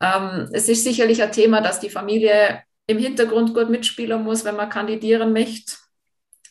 ähm, 0.00 0.48
es 0.52 0.68
ist 0.68 0.82
sicherlich 0.82 1.22
ein 1.22 1.30
Thema, 1.30 1.60
dass 1.60 1.78
die 1.78 1.90
Familie 1.90 2.62
im 2.88 2.98
Hintergrund 2.98 3.54
gut 3.54 3.70
mitspielen 3.70 4.24
muss, 4.24 4.44
wenn 4.44 4.56
man 4.56 4.68
kandidieren 4.68 5.32
möchte. 5.32 5.74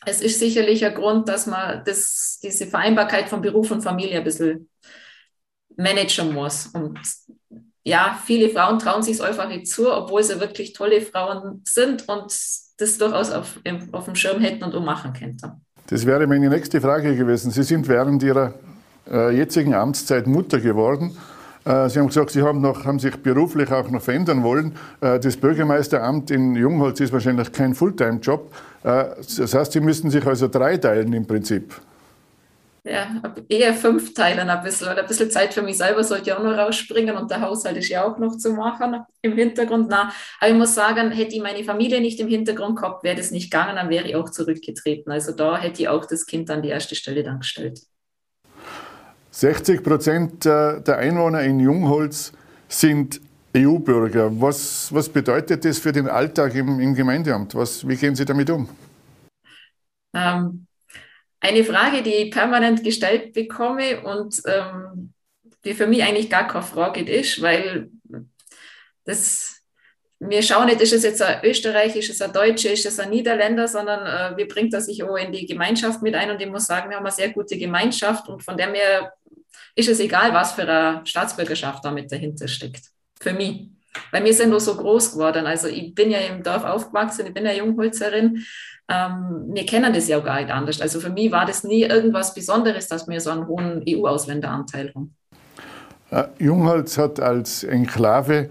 Es 0.06 0.22
ist 0.22 0.40
sicherlich 0.40 0.86
ein 0.86 0.96
Grund, 0.96 1.28
dass 1.28 1.48
man 1.48 1.84
das, 1.86 2.40
diese 2.42 2.66
Vereinbarkeit 2.66 3.28
von 3.30 3.42
Beruf 3.42 3.72
und 3.72 3.82
Familie 3.82 4.18
ein 4.20 4.24
bisschen 4.24 4.70
managen 5.76 6.34
muss. 6.34 6.68
Und 6.68 6.98
ja, 7.84 8.18
viele 8.24 8.50
Frauen 8.50 8.80
trauen 8.80 9.02
sich 9.02 9.16
es 9.16 9.22
einfach 9.22 9.48
nicht 9.48 9.68
zu, 9.68 9.92
obwohl 9.92 10.24
sie 10.24 10.40
wirklich 10.40 10.74
tolle 10.74 11.02
Frauen 11.02 11.62
sind 11.66 12.08
und 12.08 12.32
das 12.78 12.98
durchaus 12.98 13.32
auf, 13.32 13.60
auf 13.92 14.06
dem 14.06 14.16
Schirm 14.16 14.42
hätten 14.42 14.64
und 14.64 14.76
ummachen 14.76 15.14
könnten. 15.14 15.62
Das 15.88 16.06
wäre 16.06 16.28
meine 16.28 16.50
nächste 16.50 16.80
Frage 16.80 17.16
gewesen. 17.16 17.52
Sie 17.52 17.64
sind 17.64 17.88
während 17.88 18.24
Ihrer 18.24 18.54
äh, 19.10 19.36
jetzigen 19.36 19.74
Amtszeit 19.74 20.28
Mutter 20.28 20.60
geworden. 20.60 21.18
Äh, 21.66 21.90
Sie 21.90 22.00
haben 22.00 22.08
gesagt, 22.08 22.32
Sie 22.32 22.42
haben, 22.42 22.62
noch, 22.62 22.86
haben 22.86 23.00
sich 23.00 23.16
beruflich 23.18 23.72
auch 23.72 23.90
noch 23.90 24.02
verändern 24.02 24.44
wollen. 24.44 24.74
Äh, 25.02 25.20
das 25.20 25.38
Bürgermeisteramt 25.38 26.32
in 26.32 26.56
Jungholz 26.56 27.00
ist 27.00 27.12
wahrscheinlich 27.12 27.52
kein 27.52 27.76
Fulltime-Job. 27.76 28.54
Äh, 28.84 29.06
das 29.38 29.54
heißt, 29.54 29.72
Sie 29.74 29.82
müssten 29.82 30.10
sich 30.10 30.26
also 30.26 30.48
dreiteilen 30.48 31.12
im 31.14 31.26
Prinzip. 31.26 31.74
Ja, 32.84 33.22
eher 33.48 33.76
fünf 33.76 34.16
teilen 34.16 34.50
ein 34.50 34.64
bisschen, 34.64 34.88
weil 34.88 34.98
ein 34.98 35.06
bisschen 35.06 35.30
Zeit 35.30 35.54
für 35.54 35.62
mich 35.62 35.78
selber 35.78 36.04
sollte 36.04 36.32
ja 36.32 36.40
auch 36.40 36.44
noch 36.44 36.58
rausspringen 36.58 37.16
und 37.16 37.30
der 37.30 37.42
Haushalt 37.42 37.78
ist 37.78 37.90
ja 37.90 38.04
auch 38.04 38.18
noch 38.18 38.38
zu 38.38 38.54
machen 38.54 39.06
im 39.22 39.34
Hintergrund. 39.34 39.88
Na, 39.88 40.12
aber 40.40 40.52
ich 40.52 40.58
muss 40.58 40.74
sagen, 40.74 41.12
hätte 41.12 41.36
ich 41.36 41.44
meine 41.44 41.64
Familie 41.64 42.02
nicht 42.02 42.20
im 42.20 42.28
Hintergrund 42.28 42.78
gehabt, 42.78 43.04
wäre 43.04 43.16
das 43.16 43.30
nicht 43.30 43.52
gegangen, 43.52 43.76
dann 43.76 43.90
wäre 43.90 44.08
ich 44.08 44.16
auch 44.16 44.32
zurückgetreten. 44.32 45.12
Also 45.12 45.32
da 45.32 45.60
hätte 45.60 45.84
ich 45.84 45.90
auch 45.90 46.06
das 46.06 46.26
Kind 46.26 46.50
an 46.50 46.64
die 46.64 46.70
erste 46.70 46.96
Stelle 46.96 47.24
dann 47.24 47.42
gestellt. 47.42 47.82
60 49.30 49.84
Prozent 49.84 50.46
der 50.46 50.98
Einwohner 50.98 51.42
in 51.42 51.60
Jungholz 51.60 52.34
sind 52.68 53.22
EU-Bürger. 53.56 54.30
Was, 54.42 54.92
was 54.92 55.08
bedeutet 55.08 55.66
das 55.66 55.78
für 55.78 55.92
den 55.92 56.08
Alltag 56.08 56.56
im, 56.56 56.80
im 56.80 56.96
Gemeindeamt? 56.96 57.54
Was, 57.54 57.88
wie 57.88 57.96
gehen 57.96 58.16
Sie 58.16 58.26
damit 58.26 58.50
um? 58.50 58.68
Ähm, 60.14 60.68
eine 61.42 61.64
Frage, 61.64 62.04
die 62.04 62.14
ich 62.14 62.32
permanent 62.32 62.84
gestellt 62.84 63.34
bekomme 63.34 64.02
und 64.02 64.42
ähm, 64.46 65.14
die 65.66 65.74
für 65.74 65.88
mich 65.88 66.04
eigentlich 66.04 66.30
gar 66.30 66.48
keine 66.48 66.64
Frage 66.64 67.02
ist, 67.02 67.42
weil 67.42 67.90
das, 69.04 69.62
wir 70.20 70.44
schauen 70.44 70.68
nicht, 70.68 70.82
ist 70.82 70.94
es 70.94 71.04
jetzt 71.04 71.22
ein 71.22 71.44
Österreich, 71.44 71.96
ist 71.96 72.12
es 72.12 72.22
ein 72.22 72.32
Deutscher, 72.32 72.72
ist 72.72 72.86
es 72.86 73.00
ein 73.00 73.10
Niederländer, 73.10 73.68
sondern 73.68 74.06
äh, 74.06 74.38
wir 74.38 74.48
bringen 74.48 74.70
das 74.70 74.86
sich 74.86 75.04
auch 75.04 75.16
in 75.16 75.32
die 75.32 75.48
Gemeinschaft 75.48 76.02
mit 76.04 76.16
ein 76.16 76.30
und 76.30 76.40
ich 76.40 76.50
muss 76.50 76.68
sagen, 76.68 76.90
wir 76.90 76.98
haben 76.98 77.06
eine 77.06 77.14
sehr 77.14 77.30
gute 77.30 77.58
Gemeinschaft 77.58 78.28
und 78.30 78.44
von 78.44 78.56
der 78.56 78.70
mir 78.70 79.12
ist 79.76 79.90
es 79.90 80.00
egal, 80.00 80.34
was 80.34 80.54
für 80.54 80.64
eine 80.64 81.06
Staatsbürgerschaft 81.06 81.84
damit 81.84 82.12
dahinter 82.12 82.48
steckt. 82.48 82.86
Für 83.20 83.34
mich. 83.34 83.71
Weil 84.12 84.24
wir 84.24 84.34
sind 84.34 84.50
nur 84.50 84.60
so 84.60 84.76
groß 84.76 85.14
geworden. 85.14 85.46
Also 85.46 85.68
ich 85.68 85.96
bin 85.96 86.12
ja 86.12 86.20
im 86.20 86.44
Dorf 86.44 86.64
aufgewachsen, 86.64 87.28
ich 87.28 87.34
bin 87.34 87.46
ja 87.46 87.54
Jungholzerin. 87.54 88.44
Ähm, 88.90 89.50
wir 89.54 89.66
kennen 89.66 89.94
das 89.94 90.08
ja 90.08 90.18
auch 90.18 90.24
gar 90.24 90.42
nicht 90.42 90.52
anders. 90.52 90.82
Also 90.82 91.00
für 91.00 91.10
mich 91.10 91.32
war 91.32 91.46
das 91.46 91.64
nie 91.64 91.84
irgendwas 91.84 92.34
Besonderes, 92.34 92.88
dass 92.88 93.08
wir 93.08 93.20
so 93.22 93.30
einen 93.30 93.48
hohen 93.48 93.84
EU-Ausländeranteil 93.88 94.94
haben. 94.94 95.16
Jungholz 96.40 96.98
hat 96.98 97.22
als 97.22 97.64
Enklave 97.64 98.50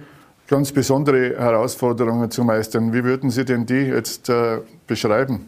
ganz 0.48 0.72
besondere 0.72 1.38
Herausforderungen 1.38 2.30
zu 2.30 2.42
meistern. 2.42 2.92
Wie 2.92 3.04
würden 3.04 3.30
Sie 3.30 3.44
denn 3.44 3.66
die 3.66 3.74
jetzt 3.74 4.28
äh, 4.28 4.58
beschreiben? 4.86 5.46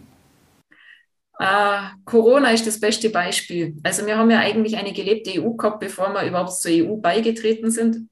Uh, 1.40 1.88
Corona 2.04 2.50
ist 2.50 2.66
das 2.66 2.78
beste 2.78 3.10
Beispiel. 3.10 3.76
Also 3.82 4.06
wir 4.06 4.16
haben 4.16 4.30
ja 4.30 4.38
eigentlich 4.38 4.76
eine 4.76 4.92
gelebte 4.92 5.42
EU 5.42 5.54
gehabt, 5.54 5.80
bevor 5.80 6.12
wir 6.12 6.24
überhaupt 6.24 6.52
zur 6.52 6.70
EU 6.70 6.96
beigetreten 6.96 7.70
sind, 7.70 8.06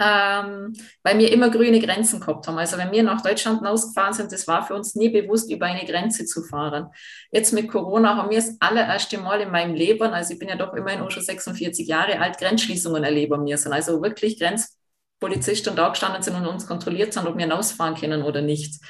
ähm, 0.00 0.74
weil 1.02 1.18
wir 1.18 1.32
immer 1.32 1.50
grüne 1.50 1.80
Grenzen 1.80 2.20
gehabt 2.20 2.46
haben. 2.46 2.58
Also 2.58 2.78
wenn 2.78 2.92
wir 2.92 3.02
nach 3.02 3.20
Deutschland 3.20 3.66
ausgefahren 3.66 4.12
sind, 4.12 4.30
das 4.30 4.46
war 4.46 4.64
für 4.64 4.74
uns 4.74 4.94
nie 4.94 5.08
bewusst, 5.08 5.50
über 5.50 5.66
eine 5.66 5.84
Grenze 5.84 6.24
zu 6.24 6.44
fahren. 6.44 6.88
Jetzt 7.32 7.52
mit 7.52 7.68
Corona 7.68 8.16
haben 8.16 8.30
wir 8.30 8.36
das 8.36 8.56
allererste 8.60 9.18
Mal 9.18 9.40
in 9.40 9.50
meinem 9.50 9.74
Leben, 9.74 10.12
also 10.12 10.32
ich 10.32 10.38
bin 10.38 10.48
ja 10.48 10.56
doch 10.56 10.72
immerhin 10.74 11.00
auch 11.00 11.10
schon 11.10 11.24
46 11.24 11.86
Jahre 11.88 12.20
alt, 12.20 12.38
Grenzschließungen 12.38 13.02
erleben 13.02 13.42
müssen. 13.42 13.72
Also 13.72 14.00
wirklich 14.00 14.38
Grenzpolizisten 14.38 15.74
da 15.74 15.88
gestanden 15.88 16.22
sind 16.22 16.36
und 16.36 16.46
uns 16.46 16.66
kontrolliert 16.66 17.16
haben, 17.16 17.26
ob 17.26 17.36
wir 17.36 17.44
hinausfahren 17.44 17.96
können 17.96 18.22
oder 18.22 18.40
nicht. 18.40 18.80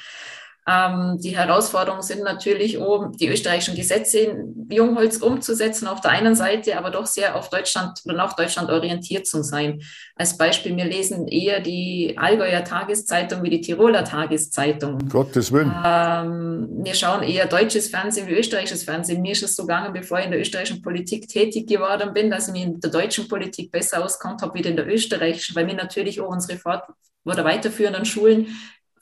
Ähm, 0.69 1.17
die 1.19 1.35
Herausforderungen 1.35 2.03
sind 2.03 2.23
natürlich, 2.23 2.77
um 2.77 3.11
die 3.13 3.27
österreichischen 3.27 3.75
Gesetze 3.75 4.19
in 4.19 4.67
Jungholz 4.69 5.17
umzusetzen 5.17 5.87
auf 5.87 6.01
der 6.01 6.11
einen 6.11 6.35
Seite, 6.35 6.77
aber 6.77 6.91
doch 6.91 7.05
sehr 7.05 7.35
auf 7.35 7.49
Deutschland 7.49 7.99
oder 8.05 8.15
nach 8.15 8.33
Deutschland 8.33 8.69
orientiert 8.69 9.25
zu 9.25 9.41
sein. 9.41 9.81
Als 10.15 10.37
Beispiel, 10.37 10.75
wir 10.75 10.85
lesen 10.85 11.27
eher 11.27 11.59
die 11.61 12.13
Allgäuer 12.17 12.63
Tageszeitung 12.63 13.41
wie 13.41 13.49
die 13.49 13.61
Tiroler 13.61 14.03
Tageszeitung. 14.03 14.99
Gottes 15.09 15.51
Willen. 15.51 15.73
Ähm, 15.83 16.67
wir 16.83 16.93
schauen 16.93 17.23
eher 17.23 17.47
deutsches 17.47 17.87
Fernsehen 17.87 18.27
wie 18.27 18.33
österreichisches 18.33 18.83
Fernsehen. 18.83 19.21
Mir 19.21 19.31
ist 19.31 19.43
es 19.43 19.55
so 19.55 19.63
gegangen, 19.63 19.93
bevor 19.93 20.19
ich 20.19 20.25
in 20.25 20.31
der 20.31 20.41
österreichischen 20.41 20.81
Politik 20.83 21.27
tätig 21.27 21.67
geworden 21.67 22.13
bin, 22.13 22.29
dass 22.29 22.47
ich 22.47 22.53
mich 22.53 22.63
in 22.63 22.79
der 22.79 22.91
deutschen 22.91 23.27
Politik 23.27 23.71
besser 23.71 24.03
auskommt 24.03 24.41
habe 24.41 24.53
wie 24.53 24.67
in 24.67 24.75
der 24.75 24.87
österreichischen, 24.87 25.55
weil 25.55 25.65
wir 25.65 25.73
natürlich 25.73 26.21
auch 26.21 26.27
unsere 26.29 26.59
fort- 26.59 26.83
oder 27.25 27.43
weiterführenden 27.43 28.05
Schulen 28.05 28.47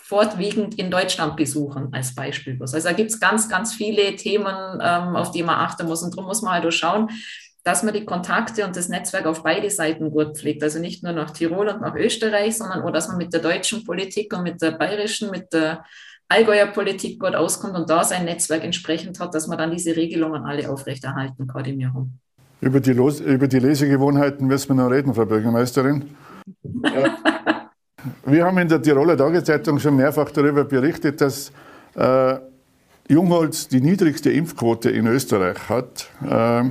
fortwiegend 0.07 0.79
in 0.79 0.89
Deutschland 0.89 1.35
besuchen, 1.35 1.89
als 1.91 2.15
Beispiel. 2.15 2.57
Also 2.61 2.79
da 2.79 2.93
gibt 2.93 3.11
es 3.11 3.19
ganz, 3.19 3.49
ganz 3.49 3.73
viele 3.73 4.15
Themen, 4.15 4.79
ähm, 4.81 5.17
auf 5.17 5.31
die 5.31 5.43
man 5.43 5.55
achten 5.55 5.85
muss. 5.85 6.01
Und 6.01 6.15
darum 6.15 6.27
muss 6.27 6.41
man 6.41 6.53
halt 6.53 6.65
auch 6.65 6.71
schauen, 6.71 7.09
dass 7.65 7.83
man 7.83 7.93
die 7.93 8.05
Kontakte 8.05 8.65
und 8.65 8.77
das 8.77 8.87
Netzwerk 8.87 9.25
auf 9.25 9.43
beide 9.43 9.69
Seiten 9.69 10.09
gut 10.09 10.37
pflegt. 10.37 10.63
Also 10.63 10.79
nicht 10.79 11.03
nur 11.03 11.11
nach 11.11 11.31
Tirol 11.31 11.67
und 11.67 11.81
nach 11.81 11.93
Österreich, 11.95 12.55
sondern 12.55 12.83
auch, 12.83 12.91
dass 12.91 13.09
man 13.09 13.17
mit 13.17 13.33
der 13.33 13.41
deutschen 13.41 13.83
Politik 13.83 14.33
und 14.33 14.43
mit 14.43 14.61
der 14.61 14.71
bayerischen, 14.71 15.29
mit 15.29 15.51
der 15.51 15.83
Allgäuer 16.29 16.67
Politik 16.67 17.19
gut 17.19 17.35
auskommt 17.35 17.75
und 17.75 17.89
da 17.89 18.05
sein 18.05 18.23
Netzwerk 18.23 18.63
entsprechend 18.63 19.19
hat, 19.19 19.35
dass 19.35 19.47
man 19.47 19.57
dann 19.57 19.71
diese 19.71 19.97
Regelungen 19.97 20.45
alle 20.45 20.69
aufrechterhalten 20.69 21.47
kann, 21.47 21.65
die 21.65 21.77
wir 21.77 21.93
haben. 21.93 22.17
Über 22.61 22.79
die, 22.79 22.93
Los 22.93 23.19
über 23.19 23.49
die 23.49 23.59
Lesegewohnheiten 23.59 24.47
müssen 24.47 24.69
wir 24.69 24.83
noch 24.83 24.89
reden, 24.89 25.13
Frau 25.13 25.25
Bürgermeisterin. 25.25 26.15
Ja. 26.63 27.17
Wir 28.25 28.45
haben 28.45 28.57
in 28.57 28.67
der 28.67 28.81
Tiroler 28.81 29.17
Tageszeitung 29.17 29.79
schon 29.79 29.95
mehrfach 29.95 30.31
darüber 30.31 30.63
berichtet, 30.63 31.21
dass 31.21 31.51
äh, 31.95 32.35
Jungholz 33.09 33.67
die 33.67 33.81
niedrigste 33.81 34.31
Impfquote 34.31 34.89
in 34.89 35.07
Österreich 35.07 35.57
hat, 35.69 36.09
äh, 36.25 36.63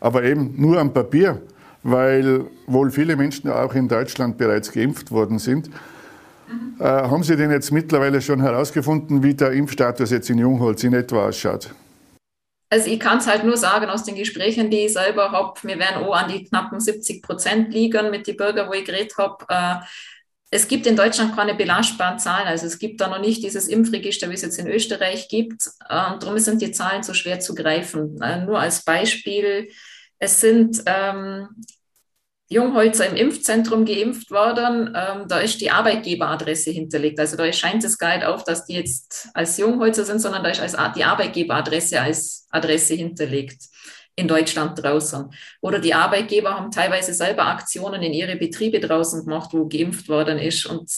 aber 0.00 0.22
eben 0.22 0.54
nur 0.56 0.78
am 0.78 0.92
Papier, 0.92 1.42
weil 1.82 2.44
wohl 2.66 2.90
viele 2.90 3.16
Menschen 3.16 3.50
auch 3.50 3.74
in 3.74 3.88
Deutschland 3.88 4.38
bereits 4.38 4.72
geimpft 4.72 5.10
worden 5.10 5.38
sind. 5.38 5.70
Äh, 6.78 6.84
haben 6.84 7.22
Sie 7.22 7.36
denn 7.36 7.50
jetzt 7.50 7.72
mittlerweile 7.72 8.20
schon 8.20 8.40
herausgefunden, 8.40 9.22
wie 9.22 9.34
der 9.34 9.52
Impfstatus 9.52 10.10
jetzt 10.10 10.30
in 10.30 10.38
Jungholz 10.38 10.84
in 10.84 10.94
etwa 10.94 11.28
ausschaut? 11.28 11.70
Also 12.68 12.90
ich 12.90 12.98
kann 12.98 13.18
es 13.18 13.26
halt 13.26 13.44
nur 13.44 13.56
sagen 13.56 13.86
aus 13.86 14.04
den 14.04 14.16
Gesprächen, 14.16 14.70
die 14.70 14.86
ich 14.86 14.92
selber 14.92 15.30
habe, 15.30 15.54
wir 15.62 15.78
werden 15.78 16.04
auch 16.04 16.14
an 16.14 16.30
die 16.30 16.44
knappen 16.44 16.80
70 16.80 17.22
Prozent 17.22 17.72
liegen 17.72 18.10
mit 18.10 18.26
den 18.26 18.36
Bürgern, 18.36 18.68
wo 18.68 18.72
ich 18.72 18.84
geredet 18.84 19.16
habe. 19.16 19.44
Äh, 19.48 19.76
es 20.50 20.68
gibt 20.68 20.86
in 20.86 20.96
Deutschland 20.96 21.34
keine 21.34 21.54
belastbaren 21.54 22.18
Zahlen. 22.18 22.46
Also 22.46 22.66
es 22.66 22.78
gibt 22.78 23.00
da 23.00 23.08
noch 23.08 23.20
nicht 23.20 23.42
dieses 23.42 23.66
Impfregister, 23.66 24.30
wie 24.30 24.34
es 24.34 24.42
jetzt 24.42 24.58
in 24.58 24.68
Österreich 24.68 25.28
gibt. 25.28 25.66
Und 25.80 26.22
darum 26.22 26.38
sind 26.38 26.62
die 26.62 26.70
Zahlen 26.70 27.02
so 27.02 27.14
schwer 27.14 27.40
zu 27.40 27.54
greifen. 27.54 28.20
Äh, 28.22 28.44
nur 28.44 28.58
als 28.58 28.84
Beispiel, 28.84 29.68
es 30.18 30.40
sind 30.40 30.82
ähm, 30.86 31.48
Jungholzer 32.48 33.08
im 33.08 33.16
Impfzentrum 33.16 33.84
geimpft 33.84 34.30
worden. 34.30 34.94
Ähm, 34.94 35.26
da 35.26 35.40
ist 35.40 35.60
die 35.60 35.72
Arbeitgeberadresse 35.72 36.70
hinterlegt. 36.70 37.18
Also 37.18 37.36
da 37.36 37.52
scheint 37.52 37.82
es 37.82 37.98
gar 37.98 38.16
nicht 38.16 38.24
auf, 38.24 38.44
dass 38.44 38.66
die 38.66 38.74
jetzt 38.74 39.28
als 39.34 39.58
Jungholzer 39.58 40.04
sind, 40.04 40.20
sondern 40.20 40.44
da 40.44 40.50
ist 40.50 40.60
als 40.60 40.76
die 40.94 41.04
Arbeitgeberadresse 41.04 42.00
als 42.00 42.46
Adresse 42.50 42.94
hinterlegt 42.94 43.64
in 44.16 44.28
Deutschland 44.28 44.82
draußen. 44.82 45.30
Oder 45.60 45.78
die 45.78 45.94
Arbeitgeber 45.94 46.54
haben 46.54 46.70
teilweise 46.70 47.12
selber 47.12 47.46
Aktionen 47.46 48.02
in 48.02 48.14
ihre 48.14 48.36
Betriebe 48.36 48.80
draußen 48.80 49.24
gemacht, 49.24 49.50
wo 49.52 49.68
geimpft 49.68 50.08
worden 50.08 50.38
ist. 50.38 50.66
Und 50.66 50.90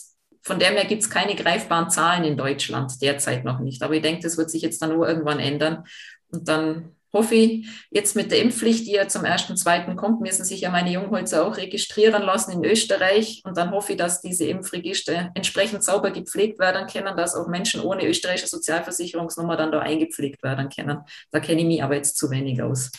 von 0.42 0.58
dem 0.58 0.74
her 0.74 0.84
gibt 0.86 1.02
es 1.02 1.10
keine 1.10 1.34
greifbaren 1.34 1.90
Zahlen 1.90 2.24
in 2.24 2.36
Deutschland, 2.36 3.02
derzeit 3.02 3.44
noch 3.44 3.58
nicht. 3.58 3.82
Aber 3.82 3.94
ich 3.94 4.02
denke, 4.02 4.22
das 4.22 4.38
wird 4.38 4.50
sich 4.50 4.62
jetzt 4.62 4.80
dann 4.80 4.94
nur 4.94 5.08
irgendwann 5.08 5.40
ändern. 5.40 5.84
Und 6.30 6.48
dann 6.48 6.94
hoffe 7.12 7.34
ich, 7.34 7.68
jetzt 7.90 8.16
mit 8.16 8.30
der 8.30 8.40
Impfpflicht, 8.40 8.86
die 8.86 8.92
ja 8.92 9.08
zum 9.08 9.24
ersten, 9.24 9.56
zweiten 9.56 9.96
kommt, 9.96 10.20
müssen 10.20 10.44
sich 10.44 10.60
ja 10.60 10.70
meine 10.70 10.92
Jungholzer 10.92 11.46
auch 11.46 11.56
registrieren 11.56 12.22
lassen 12.22 12.52
in 12.52 12.64
Österreich. 12.64 13.42
Und 13.44 13.56
dann 13.56 13.70
hoffe 13.70 13.92
ich, 13.92 13.98
dass 13.98 14.20
diese 14.20 14.44
Impfregister 14.44 15.30
entsprechend 15.34 15.82
sauber 15.82 16.10
gepflegt 16.10 16.58
werden 16.58 16.86
können, 16.86 17.16
dass 17.16 17.34
auch 17.34 17.48
Menschen 17.48 17.80
ohne 17.80 18.06
österreichische 18.06 18.48
Sozialversicherungsnummer 18.48 19.56
dann 19.56 19.72
da 19.72 19.80
eingepflegt 19.80 20.42
werden 20.42 20.68
können. 20.68 21.00
Da 21.30 21.40
kenne 21.40 21.62
ich 21.62 21.66
mich 21.66 21.82
aber 21.82 21.96
jetzt 21.96 22.16
zu 22.16 22.30
wenig 22.30 22.62
aus. 22.62 22.92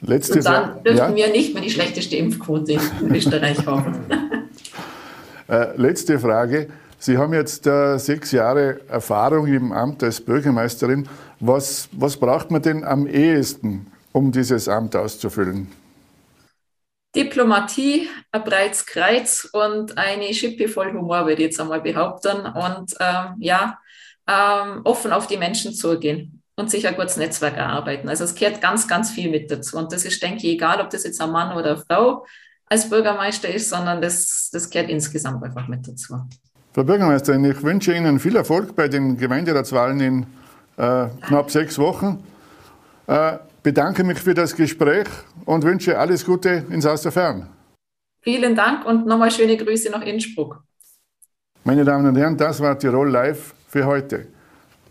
Letzte 0.00 0.38
und 0.38 0.44
dann 0.44 0.82
dürften 0.84 1.16
ja? 1.16 1.26
wir 1.26 1.32
nicht 1.32 1.54
mehr 1.54 1.62
die 1.62 1.70
schlechteste 1.70 2.16
Impfquote 2.16 2.78
in 3.00 3.14
Österreich 3.14 3.66
haben. 3.66 3.96
äh, 5.48 5.76
letzte 5.76 6.18
Frage. 6.18 6.68
Sie 7.00 7.16
haben 7.16 7.32
jetzt 7.32 7.66
äh, 7.66 7.96
sechs 7.98 8.32
Jahre 8.32 8.80
Erfahrung 8.88 9.46
im 9.46 9.72
Amt 9.72 10.02
als 10.02 10.20
Bürgermeisterin. 10.20 11.08
Was, 11.40 11.88
was 11.92 12.16
braucht 12.16 12.50
man 12.50 12.62
denn 12.62 12.84
am 12.84 13.06
ehesten, 13.06 13.86
um 14.12 14.32
dieses 14.32 14.68
Amt 14.68 14.96
auszufüllen? 14.96 15.68
Diplomatie, 17.14 18.08
ein 18.32 18.44
breites 18.44 18.84
Kreuz 18.84 19.48
und 19.52 19.96
eine 19.96 20.34
Schippe 20.34 20.68
voll 20.68 20.92
Humor, 20.92 21.20
würde 21.22 21.42
ich 21.42 21.48
jetzt 21.48 21.60
einmal 21.60 21.80
behaupten. 21.80 22.46
Und 22.46 22.94
ähm, 23.00 23.36
ja, 23.38 23.78
ähm, 24.28 24.80
offen 24.84 25.12
auf 25.12 25.26
die 25.26 25.36
Menschen 25.36 25.72
zugehen 25.72 26.37
und 26.58 26.70
sich 26.70 26.88
ein 26.88 26.96
gutes 26.96 27.16
Netzwerk 27.16 27.56
erarbeiten. 27.56 28.08
Also 28.08 28.24
es 28.24 28.34
gehört 28.34 28.60
ganz, 28.60 28.88
ganz 28.88 29.10
viel 29.10 29.30
mit 29.30 29.48
dazu. 29.48 29.78
Und 29.78 29.92
das 29.92 30.04
ist, 30.04 30.20
denke 30.20 30.38
ich, 30.38 30.54
egal, 30.54 30.80
ob 30.80 30.90
das 30.90 31.04
jetzt 31.04 31.20
ein 31.20 31.30
Mann 31.30 31.56
oder 31.56 31.76
eine 31.76 31.84
Frau 31.88 32.26
als 32.66 32.90
Bürgermeister 32.90 33.48
ist, 33.48 33.70
sondern 33.70 34.02
das, 34.02 34.50
das 34.52 34.68
gehört 34.68 34.90
insgesamt 34.90 35.42
einfach 35.44 35.68
mit 35.68 35.86
dazu. 35.86 36.16
Frau 36.72 36.82
Bürgermeisterin, 36.82 37.44
ich 37.44 37.62
wünsche 37.62 37.94
Ihnen 37.94 38.18
viel 38.18 38.34
Erfolg 38.34 38.74
bei 38.74 38.88
den 38.88 39.16
Gemeinderatswahlen 39.16 40.00
in 40.00 40.26
äh, 40.76 41.06
knapp 41.26 41.48
sechs 41.50 41.78
Wochen. 41.78 42.24
Äh, 43.06 43.38
bedanke 43.62 44.02
mich 44.02 44.18
für 44.18 44.34
das 44.34 44.56
Gespräch 44.56 45.06
und 45.44 45.62
wünsche 45.62 45.96
alles 45.96 46.24
Gute 46.24 46.64
ins 46.70 46.84
Haus 46.84 47.02
der 47.02 47.12
Fern. 47.12 47.48
Vielen 48.20 48.56
Dank 48.56 48.84
und 48.84 49.06
nochmal 49.06 49.30
schöne 49.30 49.56
Grüße 49.56 49.90
nach 49.90 50.02
Innsbruck. 50.02 50.64
Meine 51.62 51.84
Damen 51.84 52.06
und 52.06 52.16
Herren, 52.16 52.36
das 52.36 52.60
war 52.60 52.76
Tirol 52.76 53.10
Live 53.10 53.54
für 53.68 53.86
heute. 53.86 54.26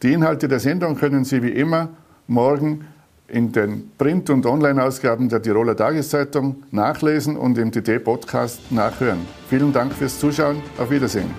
Die 0.04 0.14
Inhalte 0.14 0.48
der 0.48 0.60
Sendung 0.60 0.96
können 0.96 1.26
Sie 1.26 1.42
wie 1.42 1.50
immer 1.50 1.90
morgen 2.28 2.86
in 3.28 3.52
den 3.52 3.92
Print- 3.98 4.30
und 4.30 4.46
Online-Ausgaben 4.46 5.28
der 5.30 5.42
Tiroler 5.42 5.76
Tageszeitung 5.76 6.64
nachlesen 6.72 7.36
und 7.36 7.58
im 7.58 7.72
TT-Podcast 7.72 8.72
nachhören. 8.72 9.20
Vielen 9.50 9.74
Dank 9.74 9.94
fürs 9.94 10.20
Zuschauen. 10.20 10.62
Auf 10.78 10.90
Wiedersehen. 10.92 11.32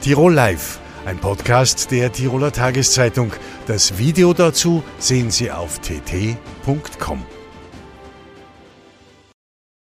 Tirol 0.00 0.32
Live, 0.32 0.80
ein 1.04 1.18
Podcast 1.18 1.90
der 1.90 2.12
Tiroler 2.12 2.52
Tageszeitung. 2.52 3.32
Das 3.66 3.98
Video 3.98 4.32
dazu 4.32 4.82
sehen 4.98 5.30
Sie 5.30 5.50
auf 5.50 5.80
tt.com. 5.80 7.37